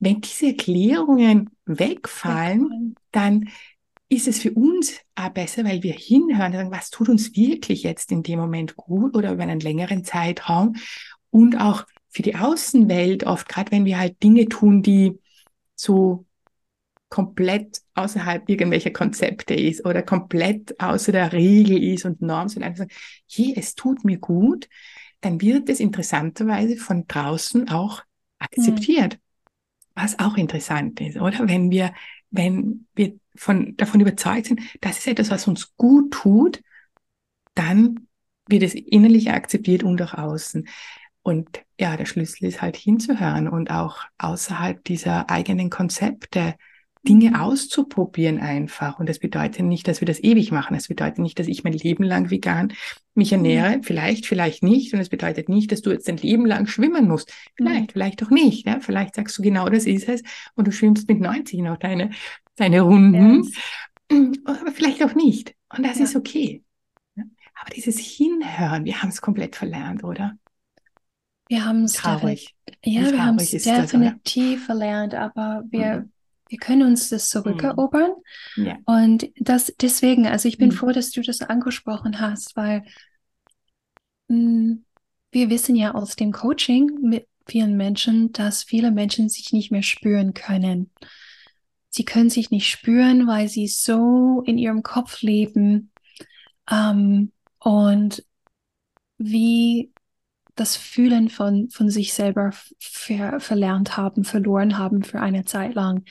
wenn 0.00 0.20
diese 0.20 0.48
Erklärungen 0.48 1.50
wegfallen, 1.66 2.94
dann 3.12 3.48
ist 4.08 4.28
es 4.28 4.40
für 4.40 4.52
uns 4.52 4.94
auch 5.14 5.28
besser, 5.30 5.64
weil 5.64 5.82
wir 5.82 5.92
hinhören, 5.92 6.52
sagen, 6.52 6.70
was 6.70 6.90
tut 6.90 7.08
uns 7.08 7.36
wirklich 7.36 7.82
jetzt 7.82 8.10
in 8.10 8.22
dem 8.22 8.38
Moment 8.38 8.76
gut 8.76 9.16
oder 9.16 9.32
über 9.32 9.42
einen 9.42 9.60
längeren 9.60 10.04
Zeitraum 10.04 10.76
und 11.30 11.60
auch 11.60 11.84
für 12.08 12.22
die 12.22 12.36
Außenwelt 12.36 13.24
oft, 13.24 13.48
gerade 13.48 13.70
wenn 13.70 13.84
wir 13.84 13.98
halt 13.98 14.22
Dinge 14.22 14.48
tun, 14.48 14.82
die 14.82 15.18
so 15.74 16.24
komplett 17.10 17.82
außerhalb 17.94 18.48
irgendwelcher 18.48 18.90
Konzepte 18.90 19.54
ist 19.54 19.84
oder 19.84 20.02
komplett 20.02 20.78
außer 20.80 21.12
der 21.12 21.32
Regel 21.32 21.82
ist 21.82 22.04
und 22.04 22.20
Norm 22.22 22.48
sind, 22.48 22.62
einfach 22.62 22.78
sagen, 22.78 22.92
hey, 23.30 23.54
es 23.56 23.74
tut 23.74 24.04
mir 24.04 24.18
gut, 24.18 24.68
dann 25.20 25.40
wird 25.40 25.68
es 25.68 25.80
interessanterweise 25.80 26.76
von 26.76 27.06
draußen 27.06 27.68
auch 27.68 28.02
akzeptiert. 28.38 29.14
Mhm. 29.14 29.27
Was 30.00 30.18
auch 30.18 30.36
interessant 30.36 31.00
ist, 31.00 31.16
oder? 31.16 31.48
Wenn 31.48 31.70
wir, 31.70 31.92
wenn 32.30 32.86
wir 32.94 33.14
von, 33.34 33.76
davon 33.76 34.00
überzeugt 34.00 34.46
sind, 34.46 34.60
das 34.80 34.98
ist 34.98 35.08
etwas, 35.08 35.30
was 35.30 35.48
uns 35.48 35.76
gut 35.76 36.12
tut, 36.12 36.62
dann 37.54 38.06
wird 38.48 38.62
es 38.62 38.74
innerlich 38.74 39.30
akzeptiert 39.30 39.82
und 39.82 40.00
auch 40.00 40.14
außen. 40.14 40.68
Und 41.22 41.64
ja, 41.78 41.96
der 41.96 42.06
Schlüssel 42.06 42.46
ist 42.46 42.62
halt 42.62 42.76
hinzuhören 42.76 43.48
und 43.48 43.70
auch 43.70 44.04
außerhalb 44.18 44.82
dieser 44.84 45.28
eigenen 45.28 45.68
Konzepte 45.68 46.54
Dinge 47.08 47.40
auszuprobieren 47.40 48.38
einfach. 48.38 48.98
Und 48.98 49.08
das 49.08 49.18
bedeutet 49.18 49.64
nicht, 49.64 49.88
dass 49.88 50.00
wir 50.00 50.06
das 50.06 50.22
ewig 50.22 50.52
machen. 50.52 50.74
Das 50.74 50.88
bedeutet 50.88 51.18
nicht, 51.18 51.38
dass 51.38 51.48
ich 51.48 51.64
mein 51.64 51.72
Leben 51.72 52.04
lang 52.04 52.30
vegan 52.30 52.72
mich 53.14 53.32
ernähre. 53.32 53.78
Mhm. 53.78 53.82
Vielleicht, 53.82 54.26
vielleicht 54.26 54.62
nicht. 54.62 54.92
Und 54.92 55.00
es 55.00 55.08
bedeutet 55.08 55.48
nicht, 55.48 55.72
dass 55.72 55.80
du 55.80 55.90
jetzt 55.90 56.06
dein 56.08 56.18
Leben 56.18 56.44
lang 56.44 56.66
schwimmen 56.66 57.08
musst. 57.08 57.32
Vielleicht, 57.56 57.88
mhm. 57.88 57.92
vielleicht 57.92 58.22
auch 58.22 58.30
nicht. 58.30 58.66
Ja? 58.66 58.80
Vielleicht 58.80 59.14
sagst 59.14 59.38
du 59.38 59.42
genau, 59.42 59.68
das 59.68 59.86
ist 59.86 60.08
es. 60.08 60.22
Und 60.54 60.68
du 60.68 60.72
schwimmst 60.72 61.08
mit 61.08 61.20
90 61.20 61.60
noch 61.60 61.78
deine, 61.78 62.10
deine 62.56 62.82
Runden. 62.82 63.44
Yes. 64.10 64.38
Aber 64.44 64.72
vielleicht 64.72 65.02
auch 65.02 65.14
nicht. 65.14 65.54
Und 65.74 65.84
das 65.86 65.98
ja. 65.98 66.04
ist 66.04 66.16
okay. 66.16 66.62
Aber 67.16 67.70
dieses 67.74 67.98
Hinhören, 67.98 68.84
wir 68.84 69.02
haben 69.02 69.08
es 69.08 69.20
komplett 69.20 69.56
verlernt, 69.56 70.04
oder? 70.04 70.34
Wir 71.48 71.64
haben 71.64 71.84
es 71.84 71.94
traurig. 71.94 72.54
Ja, 72.84 73.10
wir 73.10 73.24
haben 73.24 73.38
es 73.38 73.50
definitiv 73.50 74.66
verlernt, 74.66 75.14
aber 75.14 75.64
wir, 75.70 76.00
mhm 76.00 76.12
wir 76.48 76.58
können 76.58 76.82
uns 76.82 77.08
das 77.08 77.28
zurückerobern. 77.28 78.12
Mhm. 78.56 78.66
Ja. 78.66 78.76
Und 78.86 79.28
das 79.36 79.72
deswegen, 79.80 80.26
also 80.26 80.48
ich 80.48 80.58
bin 80.58 80.68
mhm. 80.68 80.74
froh, 80.74 80.92
dass 80.92 81.10
du 81.10 81.22
das 81.22 81.42
angesprochen 81.42 82.20
hast, 82.20 82.56
weil 82.56 82.84
mh, 84.28 84.36
mm, 84.36 84.84
wir 85.30 85.50
wissen 85.50 85.76
ja 85.76 85.94
aus 85.94 86.16
dem 86.16 86.32
Coaching 86.32 87.00
mit 87.02 87.26
vielen 87.46 87.76
Menschen, 87.76 88.32
dass 88.32 88.62
viele 88.62 88.90
Menschen 88.90 89.28
sich 89.28 89.52
nicht 89.52 89.70
mehr 89.70 89.82
spüren 89.82 90.34
können. 90.34 90.90
Sie 91.90 92.04
können 92.04 92.30
sich 92.30 92.50
nicht 92.50 92.68
spüren, 92.68 93.26
weil 93.26 93.48
sie 93.48 93.66
so 93.66 94.42
in 94.46 94.58
ihrem 94.58 94.82
Kopf 94.82 95.22
leben 95.22 95.90
ähm, 96.70 97.32
und 97.58 98.24
wie 99.16 99.90
das 100.60 100.76
Fühlen 100.76 101.28
von, 101.28 101.68
von 101.70 101.90
sich 101.90 102.12
selber 102.12 102.50
ver, 102.78 103.40
verlernt 103.40 103.96
haben, 103.96 104.24
verloren 104.24 104.78
haben 104.78 105.02
für 105.02 105.20
eine 105.20 105.44
Zeit 105.44 105.74
lang. 105.74 106.04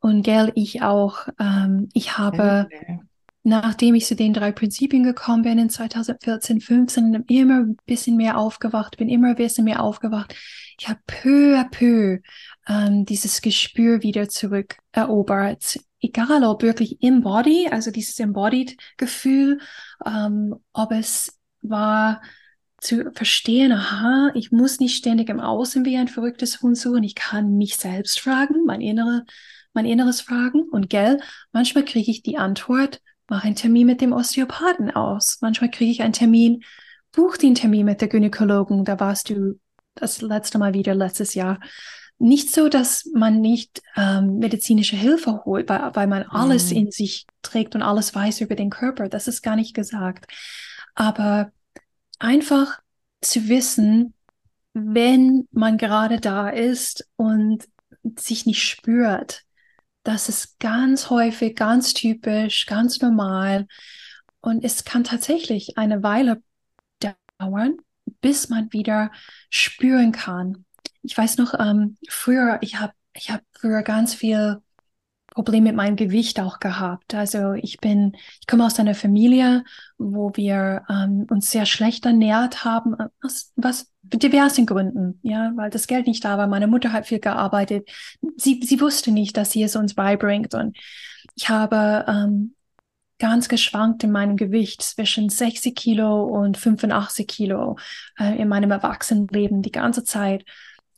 Und 0.00 0.22
gell, 0.22 0.50
ich 0.54 0.82
auch, 0.82 1.28
ähm, 1.38 1.88
ich 1.92 2.16
habe, 2.16 2.66
okay. 2.66 3.00
nachdem 3.42 3.94
ich 3.94 4.06
zu 4.06 4.16
den 4.16 4.32
drei 4.32 4.50
Prinzipien 4.50 5.04
gekommen 5.04 5.42
bin 5.42 5.58
in 5.58 5.68
2014, 5.68 6.60
15, 6.60 7.24
immer 7.28 7.60
ein 7.60 7.76
bisschen 7.84 8.16
mehr 8.16 8.38
aufgewacht, 8.38 8.96
bin 8.96 9.08
immer 9.08 9.28
ein 9.28 9.36
bisschen 9.36 9.64
mehr 9.64 9.82
aufgewacht. 9.82 10.34
Ich 10.78 10.88
habe 10.88 11.00
peu 11.06 11.58
à 11.58 11.70
peu 11.70 12.20
ähm, 12.66 13.04
dieses 13.04 13.42
Gespür 13.42 14.02
wieder 14.02 14.28
zurückerobert. 14.28 15.80
Egal 16.00 16.44
ob 16.44 16.62
wirklich 16.62 17.02
im 17.02 17.20
Body, 17.20 17.68
also 17.70 17.90
dieses 17.90 18.18
embodied 18.18 18.78
Gefühl, 18.96 19.58
ähm, 20.06 20.54
ob 20.72 20.92
es 20.92 21.38
war, 21.60 22.22
zu 22.80 23.10
verstehen, 23.12 23.72
aha, 23.72 24.30
ich 24.34 24.52
muss 24.52 24.80
nicht 24.80 24.96
ständig 24.96 25.28
im 25.28 25.40
Außen 25.40 25.84
wie 25.84 25.96
ein 25.96 26.08
verrücktes 26.08 26.62
Hund 26.62 26.78
suchen, 26.78 27.04
ich 27.04 27.14
kann 27.14 27.56
mich 27.56 27.76
selbst 27.76 28.20
fragen, 28.20 28.64
mein, 28.64 28.80
innere, 28.80 29.24
mein 29.74 29.84
Inneres 29.84 30.20
fragen 30.20 30.62
und 30.70 30.88
gell, 30.88 31.20
manchmal 31.52 31.84
kriege 31.84 32.10
ich 32.10 32.22
die 32.22 32.38
Antwort, 32.38 33.00
mach 33.28 33.44
einen 33.44 33.54
Termin 33.54 33.86
mit 33.86 34.00
dem 34.00 34.12
Osteopathen 34.12 34.90
aus, 34.90 35.38
manchmal 35.40 35.70
kriege 35.70 35.90
ich 35.90 36.02
einen 36.02 36.14
Termin, 36.14 36.62
buch 37.12 37.36
den 37.36 37.54
Termin 37.54 37.84
mit 37.84 38.00
der 38.00 38.08
Gynäkologin, 38.08 38.84
da 38.84 38.98
warst 38.98 39.28
du 39.28 39.60
das 39.94 40.22
letzte 40.22 40.58
Mal 40.58 40.74
wieder 40.74 40.94
letztes 40.94 41.34
Jahr. 41.34 41.60
Nicht 42.18 42.52
so, 42.52 42.68
dass 42.68 43.06
man 43.14 43.40
nicht 43.40 43.82
ähm, 43.96 44.38
medizinische 44.38 44.96
Hilfe 44.96 45.44
holt, 45.44 45.68
weil, 45.68 45.90
weil 45.94 46.06
man 46.06 46.22
alles 46.24 46.70
mhm. 46.70 46.76
in 46.76 46.90
sich 46.90 47.26
trägt 47.42 47.74
und 47.74 47.82
alles 47.82 48.14
weiß 48.14 48.42
über 48.42 48.54
den 48.56 48.70
Körper. 48.70 49.08
Das 49.08 49.26
ist 49.26 49.42
gar 49.42 49.56
nicht 49.56 49.74
gesagt. 49.74 50.30
Aber 50.94 51.50
einfach 52.20 52.80
zu 53.20 53.48
wissen, 53.48 54.14
wenn 54.72 55.48
man 55.50 55.78
gerade 55.78 56.20
da 56.20 56.48
ist 56.48 57.08
und 57.16 57.66
sich 58.16 58.46
nicht 58.46 58.62
spürt, 58.62 59.42
das 60.04 60.28
ist 60.28 60.58
ganz 60.60 61.10
häufig, 61.10 61.56
ganz 61.56 61.92
typisch, 61.92 62.66
ganz 62.66 63.00
normal. 63.00 63.66
Und 64.40 64.64
es 64.64 64.84
kann 64.84 65.04
tatsächlich 65.04 65.76
eine 65.76 66.02
Weile 66.02 66.42
dauern, 67.38 67.76
bis 68.20 68.48
man 68.48 68.72
wieder 68.72 69.10
spüren 69.50 70.12
kann. 70.12 70.64
Ich 71.02 71.16
weiß 71.16 71.38
noch, 71.38 71.54
ähm, 71.58 71.98
früher, 72.08 72.58
ich 72.62 72.78
habe 72.78 72.92
ich 73.14 73.30
hab 73.30 73.42
früher 73.52 73.82
ganz 73.82 74.14
viel 74.14 74.62
Problem 75.30 75.64
mit 75.64 75.76
meinem 75.76 75.96
Gewicht 75.96 76.40
auch 76.40 76.58
gehabt. 76.58 77.14
Also 77.14 77.52
ich 77.52 77.78
bin, 77.78 78.16
ich 78.40 78.46
komme 78.46 78.66
aus 78.66 78.78
einer 78.78 78.94
Familie, 78.94 79.64
wo 79.98 80.32
wir 80.34 80.82
ähm, 80.88 81.26
uns 81.30 81.50
sehr 81.50 81.66
schlecht 81.66 82.04
ernährt 82.04 82.64
haben, 82.64 82.96
aus 83.22 83.52
was 83.56 83.90
diversen 84.02 84.66
Gründen, 84.66 85.20
ja, 85.22 85.52
weil 85.56 85.70
das 85.70 85.86
Geld 85.86 86.06
nicht 86.06 86.24
da 86.24 86.36
war. 86.36 86.46
Meine 86.46 86.66
Mutter 86.66 86.92
hat 86.92 87.06
viel 87.06 87.20
gearbeitet. 87.20 87.88
Sie, 88.36 88.60
sie 88.64 88.80
wusste 88.80 89.12
nicht, 89.12 89.36
dass 89.36 89.52
sie 89.52 89.62
es 89.62 89.76
uns 89.76 89.94
beibringt. 89.94 90.54
Und 90.54 90.76
ich 91.34 91.48
habe 91.48 92.04
ähm, 92.08 92.54
ganz 93.18 93.48
geschwankt 93.48 94.02
in 94.02 94.10
meinem 94.10 94.36
Gewicht 94.36 94.82
zwischen 94.82 95.28
60 95.28 95.76
Kilo 95.76 96.24
und 96.24 96.56
85 96.56 97.28
Kilo 97.28 97.76
äh, 98.18 98.36
in 98.40 98.48
meinem 98.48 98.72
Erwachsenenleben 98.72 99.62
die 99.62 99.70
ganze 99.70 100.02
Zeit. 100.02 100.44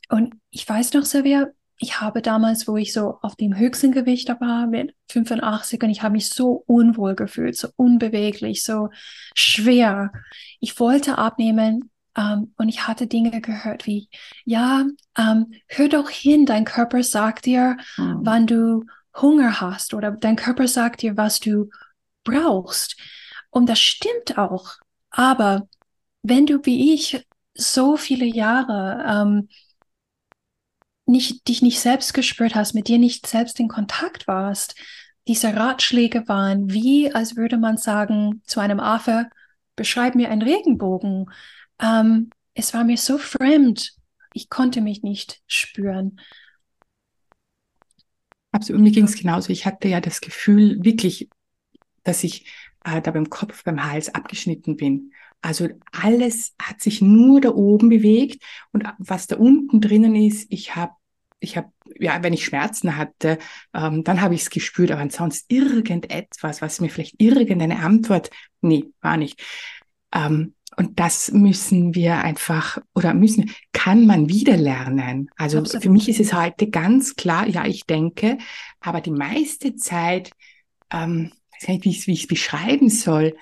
Und 0.09 0.35
ich 0.49 0.67
weiß 0.67 0.93
noch, 0.93 1.03
Silvia, 1.03 1.47
ich 1.83 1.99
habe 1.99 2.21
damals, 2.21 2.65
wo 2.65 2.77
ich 2.77 2.93
so 2.93 3.17
auf 3.21 3.35
dem 3.35 3.57
höchsten 3.57 3.91
Gewicht 3.91 4.29
war 4.39 4.67
mit 4.67 4.95
85 5.11 5.83
und 5.83 5.89
ich 5.89 6.01
habe 6.01 6.13
mich 6.13 6.29
so 6.29 6.63
unwohl 6.65 7.13
gefühlt, 7.13 7.57
so 7.57 7.67
unbeweglich, 7.75 8.63
so 8.63 8.89
schwer. 9.35 10.13
Ich 10.61 10.79
wollte 10.79 11.17
abnehmen 11.17 11.89
ähm, 12.15 12.53
und 12.55 12.69
ich 12.69 12.87
hatte 12.87 13.05
Dinge 13.05 13.41
gehört 13.41 13.85
wie, 13.85 14.07
ja, 14.45 14.85
ähm, 15.17 15.51
hör 15.67 15.89
doch 15.89 16.09
hin, 16.09 16.45
dein 16.45 16.63
Körper 16.63 17.03
sagt 17.03 17.45
dir, 17.47 17.75
mhm. 17.97 18.19
wann 18.21 18.47
du 18.47 18.85
Hunger 19.21 19.59
hast 19.59 19.93
oder 19.93 20.11
dein 20.11 20.37
Körper 20.37 20.69
sagt 20.69 21.01
dir, 21.01 21.17
was 21.17 21.41
du 21.41 21.69
brauchst. 22.23 22.95
Und 23.49 23.67
das 23.67 23.79
stimmt 23.79 24.37
auch. 24.37 24.77
Aber 25.09 25.67
wenn 26.21 26.45
du 26.45 26.65
wie 26.65 26.93
ich 26.93 27.27
so 27.53 27.97
viele 27.97 28.25
Jahre 28.25 29.03
ähm, 29.05 29.49
nicht, 31.05 31.47
dich 31.47 31.61
nicht 31.61 31.79
selbst 31.79 32.13
gespürt 32.13 32.55
hast, 32.55 32.73
mit 32.73 32.87
dir 32.87 32.97
nicht 32.97 33.27
selbst 33.27 33.59
in 33.59 33.67
Kontakt 33.67 34.27
warst, 34.27 34.75
diese 35.27 35.55
Ratschläge 35.55 36.27
waren 36.27 36.71
wie, 36.71 37.13
als 37.13 37.35
würde 37.35 37.57
man 37.57 37.77
sagen 37.77 38.41
zu 38.45 38.59
einem 38.59 38.79
Affe, 38.79 39.29
beschreib 39.75 40.15
mir 40.15 40.29
einen 40.29 40.41
Regenbogen. 40.41 41.31
Ähm, 41.79 42.29
es 42.53 42.73
war 42.73 42.83
mir 42.83 42.97
so 42.97 43.17
fremd. 43.17 43.93
Ich 44.33 44.49
konnte 44.49 44.81
mich 44.81 45.01
nicht 45.01 45.41
spüren. 45.47 46.19
Absolut. 48.51 48.81
Mir 48.81 48.91
ging 48.91 49.05
es 49.05 49.15
genauso. 49.15 49.49
Ich 49.49 49.65
hatte 49.65 49.87
ja 49.87 50.01
das 50.01 50.21
Gefühl, 50.21 50.83
wirklich, 50.83 51.29
dass 52.03 52.23
ich 52.23 52.45
äh, 52.83 53.01
da 53.01 53.11
beim 53.11 53.29
Kopf, 53.29 53.63
beim 53.63 53.83
Hals 53.83 54.13
abgeschnitten 54.13 54.75
bin. 54.75 55.13
Also 55.43 55.67
alles 55.91 56.53
hat 56.59 56.81
sich 56.81 57.01
nur 57.01 57.41
da 57.41 57.49
oben 57.49 57.89
bewegt 57.89 58.41
und 58.71 58.85
was 58.97 59.27
da 59.27 59.35
unten 59.35 59.81
drinnen 59.81 60.15
ist, 60.15 60.47
ich 60.49 60.75
habe, 60.75 60.93
ich 61.41 61.57
habe, 61.57 61.67
ja, 61.99 62.23
wenn 62.23 62.31
ich 62.31 62.45
Schmerzen 62.45 62.95
hatte, 62.95 63.37
ähm, 63.73 64.05
dann 64.05 64.21
habe 64.21 64.35
ich 64.35 64.43
es 64.43 64.49
gespürt, 64.49 64.91
aber 64.91 65.01
ansonsten 65.01 65.53
irgendetwas, 65.53 66.61
was 66.61 66.79
mir 66.79 66.89
vielleicht 66.89 67.21
irgendeine 67.21 67.79
Antwort, 67.79 68.29
nee, 68.61 68.85
war 69.01 69.17
nicht. 69.17 69.43
Ähm, 70.13 70.55
und 70.77 70.97
das 70.99 71.31
müssen 71.33 71.93
wir 71.93 72.19
einfach 72.19 72.77
oder 72.95 73.13
müssen, 73.13 73.51
kann 73.73 74.05
man 74.05 74.29
wieder 74.29 74.55
lernen. 74.55 75.29
Also 75.35 75.59
Absolut. 75.59 75.83
für 75.83 75.89
mich 75.89 76.07
ist 76.07 76.21
es 76.21 76.33
heute 76.33 76.69
ganz 76.69 77.15
klar, 77.15 77.47
ja, 77.47 77.65
ich 77.65 77.85
denke, 77.85 78.37
aber 78.79 79.01
die 79.01 79.11
meiste 79.11 79.75
Zeit, 79.75 80.31
ähm, 80.89 81.33
weiß 81.51 81.67
nicht, 81.67 82.07
wie 82.07 82.13
ich 82.13 82.21
es 82.21 82.27
beschreiben 82.27 82.89
soll, 82.89 83.35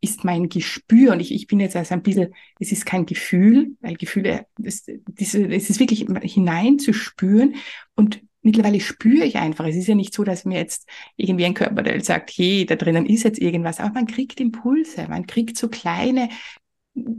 ist 0.00 0.24
mein 0.24 0.48
Gespür 0.48 1.12
und 1.12 1.20
ich, 1.20 1.32
ich 1.32 1.46
bin 1.46 1.60
jetzt 1.60 1.76
also 1.76 1.94
ein 1.94 2.02
bisschen, 2.02 2.34
es 2.60 2.72
ist 2.72 2.86
kein 2.86 3.06
Gefühl, 3.06 3.76
weil 3.80 3.96
Gefühle, 3.96 4.46
das, 4.56 4.84
diese, 5.06 5.46
es 5.46 5.70
ist 5.70 5.80
wirklich 5.80 6.06
hineinzuspüren 6.22 7.56
und 7.94 8.20
mittlerweile 8.42 8.80
spüre 8.80 9.24
ich 9.24 9.36
einfach. 9.36 9.66
Es 9.66 9.76
ist 9.76 9.88
ja 9.88 9.94
nicht 9.94 10.14
so, 10.14 10.24
dass 10.24 10.44
mir 10.44 10.58
jetzt 10.58 10.88
irgendwie 11.16 11.44
ein 11.44 11.54
Körperteil 11.54 12.02
sagt, 12.04 12.30
hey, 12.30 12.64
da 12.64 12.76
drinnen 12.76 13.06
ist 13.06 13.24
jetzt 13.24 13.40
irgendwas, 13.40 13.80
aber 13.80 13.94
man 13.94 14.06
kriegt 14.06 14.40
Impulse, 14.40 15.06
man 15.08 15.26
kriegt 15.26 15.56
so 15.56 15.68
kleine, 15.68 16.28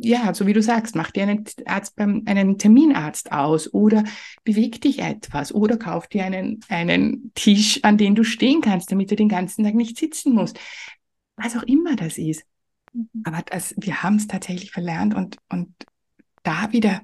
ja, 0.01 0.33
so 0.33 0.47
wie 0.47 0.53
du 0.53 0.61
sagst, 0.61 0.95
mach 0.95 1.11
dir 1.11 1.23
einen 1.23 1.45
Arzt 1.65 1.95
beim, 1.95 2.23
einen 2.25 2.57
Terminarzt 2.57 3.31
aus 3.31 3.73
oder 3.73 4.03
beweg 4.43 4.81
dich 4.81 4.99
etwas 4.99 5.53
oder 5.53 5.77
kauf 5.77 6.07
dir 6.07 6.25
einen, 6.25 6.59
einen 6.69 7.31
Tisch, 7.35 7.79
an 7.83 7.97
den 7.97 8.15
du 8.15 8.23
stehen 8.23 8.61
kannst, 8.61 8.91
damit 8.91 9.11
du 9.11 9.15
den 9.15 9.29
ganzen 9.29 9.63
Tag 9.63 9.75
nicht 9.75 9.97
sitzen 9.97 10.33
musst. 10.33 10.59
Was 11.35 11.55
auch 11.55 11.63
immer 11.63 11.95
das 11.95 12.17
ist. 12.17 12.43
Mhm. 12.93 13.09
Aber 13.23 13.41
das, 13.45 13.75
wir 13.77 14.03
haben 14.03 14.15
es 14.15 14.27
tatsächlich 14.27 14.71
verlernt 14.71 15.13
und, 15.15 15.37
und 15.49 15.73
da 16.43 16.71
wieder 16.71 17.01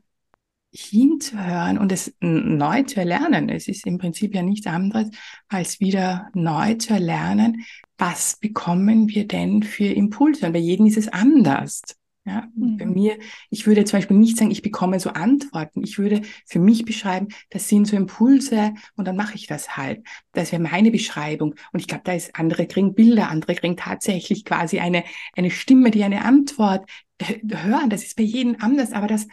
hinzuhören 0.72 1.78
und 1.78 1.92
es 1.92 2.14
neu 2.20 2.84
zu 2.84 3.00
erlernen. 3.00 3.50
Es 3.50 3.68
ist 3.68 3.86
im 3.88 3.98
Prinzip 3.98 4.36
ja 4.36 4.42
nichts 4.42 4.68
anderes, 4.68 5.10
als 5.48 5.80
wieder 5.80 6.30
neu 6.34 6.76
zu 6.76 6.94
erlernen, 6.94 7.64
was 7.98 8.38
bekommen 8.38 9.08
wir 9.08 9.26
denn 9.28 9.64
für 9.64 9.86
Impulse? 9.86 10.48
Und 10.48 10.54
bei 10.54 10.60
jedem 10.60 10.86
ist 10.86 10.98
es 10.98 11.08
anders. 11.08 11.82
Ja, 12.28 12.48
mhm. 12.56 12.78
bei 12.78 12.86
mir, 12.88 13.20
ich 13.52 13.68
würde 13.68 13.86
zum 13.86 14.00
Beispiel 14.00 14.18
nicht 14.18 14.38
sagen, 14.38 14.50
ich 14.50 14.64
bekomme 14.64 15.00
so 15.00 15.12
Antworten. 15.12 15.84
Ich 15.84 16.00
würde 16.00 16.24
für 16.48 16.58
mich 16.60 16.84
beschreiben, 16.84 17.28
das 17.52 17.70
sind 17.70 17.86
so 17.86 17.96
Impulse 17.96 18.74
und 18.96 19.08
dann 19.08 19.16
mache 19.16 19.36
ich 19.36 19.46
das 19.46 19.78
halt. 19.78 20.04
Das 20.32 20.52
wäre 20.52 20.62
meine 20.62 20.90
Beschreibung. 20.90 21.54
Und 21.72 21.80
ich 21.80 21.88
glaube, 21.88 22.04
da 22.04 22.14
ist, 22.14 22.36
andere 22.36 22.66
kriegen 22.66 22.96
Bilder, 22.96 23.30
andere 23.30 23.54
kriegen 23.54 23.78
tatsächlich 23.78 24.44
quasi 24.44 24.80
eine, 24.80 25.04
eine 25.36 25.52
Stimme, 25.52 25.92
die 25.92 26.04
eine 26.04 26.26
Antwort 26.26 26.90
hören. 27.22 27.92
Das 27.92 28.04
ist 28.04 28.16
bei 28.16 28.24
jedem 28.24 28.56
anders, 28.60 28.92
aber 28.92 29.06
das 29.06 29.28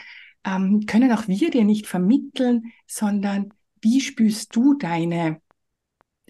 ähm, 0.45 0.85
können 0.87 1.13
auch 1.13 1.29
wir 1.29 1.51
dir 1.51 1.65
nicht 1.65 1.87
vermitteln, 1.87 2.73
sondern 2.87 3.55
wie 3.81 4.03
spürst 4.03 4.55
du 4.55 4.75
deine 4.75 5.41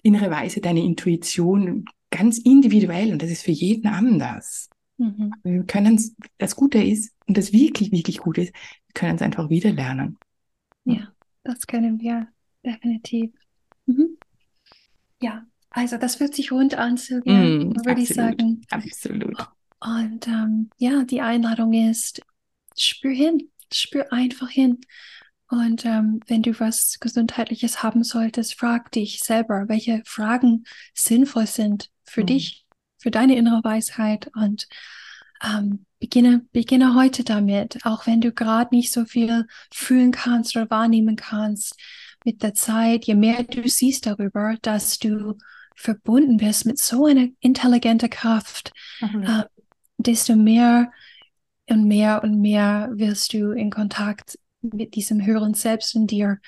innere 0.01 0.31
Weise, 0.31 0.61
deine 0.61 0.81
Intuition 0.81 1.85
ganz 2.09 2.37
individuell 2.37 3.11
und 3.11 3.21
das 3.21 3.31
ist 3.31 3.43
für 3.43 3.51
jeden 3.51 3.87
anders. 3.87 4.69
Mhm. 4.97 5.33
Wir 5.43 5.63
können 5.63 5.99
das 6.37 6.55
Gute 6.55 6.81
ist 6.81 7.13
und 7.27 7.37
das 7.37 7.53
wirklich, 7.53 7.91
wirklich 7.91 8.19
Gute 8.19 8.41
ist, 8.41 8.53
wir 8.53 8.93
können 8.93 9.15
es 9.15 9.21
einfach 9.21 9.49
wieder 9.49 9.71
lernen. 9.71 10.17
Ja, 10.85 11.11
das 11.43 11.65
können 11.67 11.99
wir 11.99 12.27
definitiv. 12.63 13.31
Mhm. 13.85 14.17
Ja, 15.21 15.45
also 15.69 15.97
das 15.97 16.15
fühlt 16.15 16.35
sich 16.35 16.51
rund 16.51 16.75
an, 16.75 16.97
Silvia, 16.97 17.33
mm, 17.33 17.85
würde 17.85 18.01
ich 18.01 18.09
sagen. 18.09 18.61
Absolut. 18.69 19.47
Und 19.79 20.27
ähm, 20.27 20.69
ja, 20.77 21.03
die 21.03 21.21
Einladung 21.21 21.73
ist, 21.73 22.21
spür 22.77 23.11
hin, 23.11 23.49
spür 23.71 24.11
einfach 24.13 24.49
hin. 24.49 24.79
Und 25.49 25.85
ähm, 25.85 26.19
wenn 26.27 26.41
du 26.41 26.59
was 26.59 26.99
Gesundheitliches 26.99 27.83
haben 27.83 28.03
solltest, 28.03 28.55
frag 28.55 28.91
dich 28.91 29.19
selber, 29.19 29.65
welche 29.67 30.01
Fragen 30.05 30.63
sinnvoll 30.93 31.47
sind 31.47 31.89
für 32.03 32.23
mm. 32.23 32.27
dich 32.27 32.62
für 33.03 33.11
deine 33.11 33.35
innere 33.35 33.63
Weisheit 33.63 34.31
und 34.33 34.67
ähm, 35.43 35.85
beginne, 35.99 36.45
beginne 36.53 36.95
heute 36.95 37.23
damit, 37.23 37.85
auch 37.85 38.07
wenn 38.07 38.21
du 38.21 38.31
gerade 38.31 38.73
nicht 38.73 38.91
so 38.93 39.03
viel 39.05 39.45
fühlen 39.71 40.11
kannst 40.11 40.55
oder 40.55 40.69
wahrnehmen 40.69 41.17
kannst. 41.17 41.77
Mit 42.23 42.41
der 42.41 42.53
Zeit, 42.53 43.05
je 43.05 43.15
mehr 43.15 43.43
du 43.43 43.67
siehst 43.67 44.05
darüber, 44.05 44.55
dass 44.61 44.97
du 44.99 45.37
verbunden 45.75 46.37
bist 46.37 46.65
mit 46.65 46.79
so 46.79 47.05
einer 47.05 47.27
intelligenten 47.41 48.09
Kraft, 48.09 48.71
mhm. 49.01 49.23
äh, 49.23 49.43
desto 49.97 50.35
mehr 50.35 50.91
und 51.69 51.85
mehr 51.85 52.23
und 52.23 52.39
mehr 52.39 52.89
wirst 52.93 53.33
du 53.33 53.51
in 53.51 53.69
Kontakt 53.69 54.39
mit 54.61 54.95
diesem 54.95 55.25
höheren 55.25 55.55
Selbst 55.55 55.93
in 55.93 56.07
dir 56.07 56.39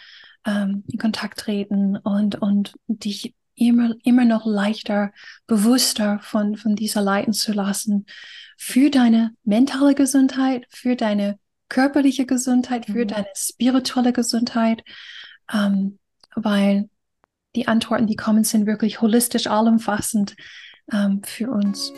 ähm, 0.46 0.86
in 0.88 1.00
Kontakt 1.00 1.40
treten 1.40 1.98
und, 1.98 2.36
und 2.42 2.76
dich 2.88 3.34
immer, 3.56 3.96
immer 4.04 4.26
noch 4.26 4.46
leichter, 4.46 5.12
bewusster 5.48 6.20
von, 6.22 6.56
von 6.56 6.76
dieser 6.76 7.02
leiten 7.02 7.34
zu 7.34 7.54
lassen. 7.54 8.06
Für 8.58 8.90
deine 8.90 9.34
mentale 9.44 9.96
Gesundheit, 9.96 10.66
für 10.70 10.96
deine 10.96 11.40
körperliche 11.70 12.26
Gesundheit, 12.26 12.86
für 12.86 13.06
mhm. 13.06 13.08
deine 13.08 13.28
spirituelle 13.36 14.14
Gesundheit, 14.14 14.84
ähm, 15.54 16.00
weil 16.36 16.90
die 17.56 17.68
Antworten, 17.68 18.08
die 18.08 18.16
kommen, 18.16 18.44
sind 18.44 18.66
wirklich 18.66 19.02
holistisch 19.02 19.48
allumfassend 19.48 20.36
ähm, 20.92 21.22
für 21.24 21.50
uns. 21.50 21.94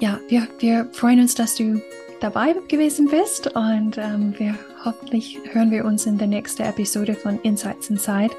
Ja, 0.00 0.18
wir, 0.28 0.48
wir 0.58 0.88
freuen 0.92 1.20
uns, 1.20 1.34
dass 1.34 1.56
du 1.56 1.80
dabei 2.20 2.54
gewesen 2.68 3.08
bist 3.08 3.54
und 3.54 3.98
ähm, 3.98 4.38
wir 4.38 4.58
hoffentlich 4.84 5.38
hören 5.52 5.70
wir 5.70 5.84
uns 5.84 6.06
in 6.06 6.18
der 6.18 6.26
nächsten 6.26 6.62
Episode 6.62 7.14
von 7.14 7.40
Insights 7.42 7.90
Inside. 7.90 8.34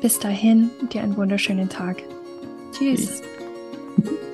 Bis 0.00 0.18
dahin, 0.18 0.70
dir 0.92 1.02
einen 1.02 1.16
wunderschönen 1.16 1.68
Tag. 1.68 2.02
Tschüss. 2.72 3.22
Tschüss. 3.96 4.12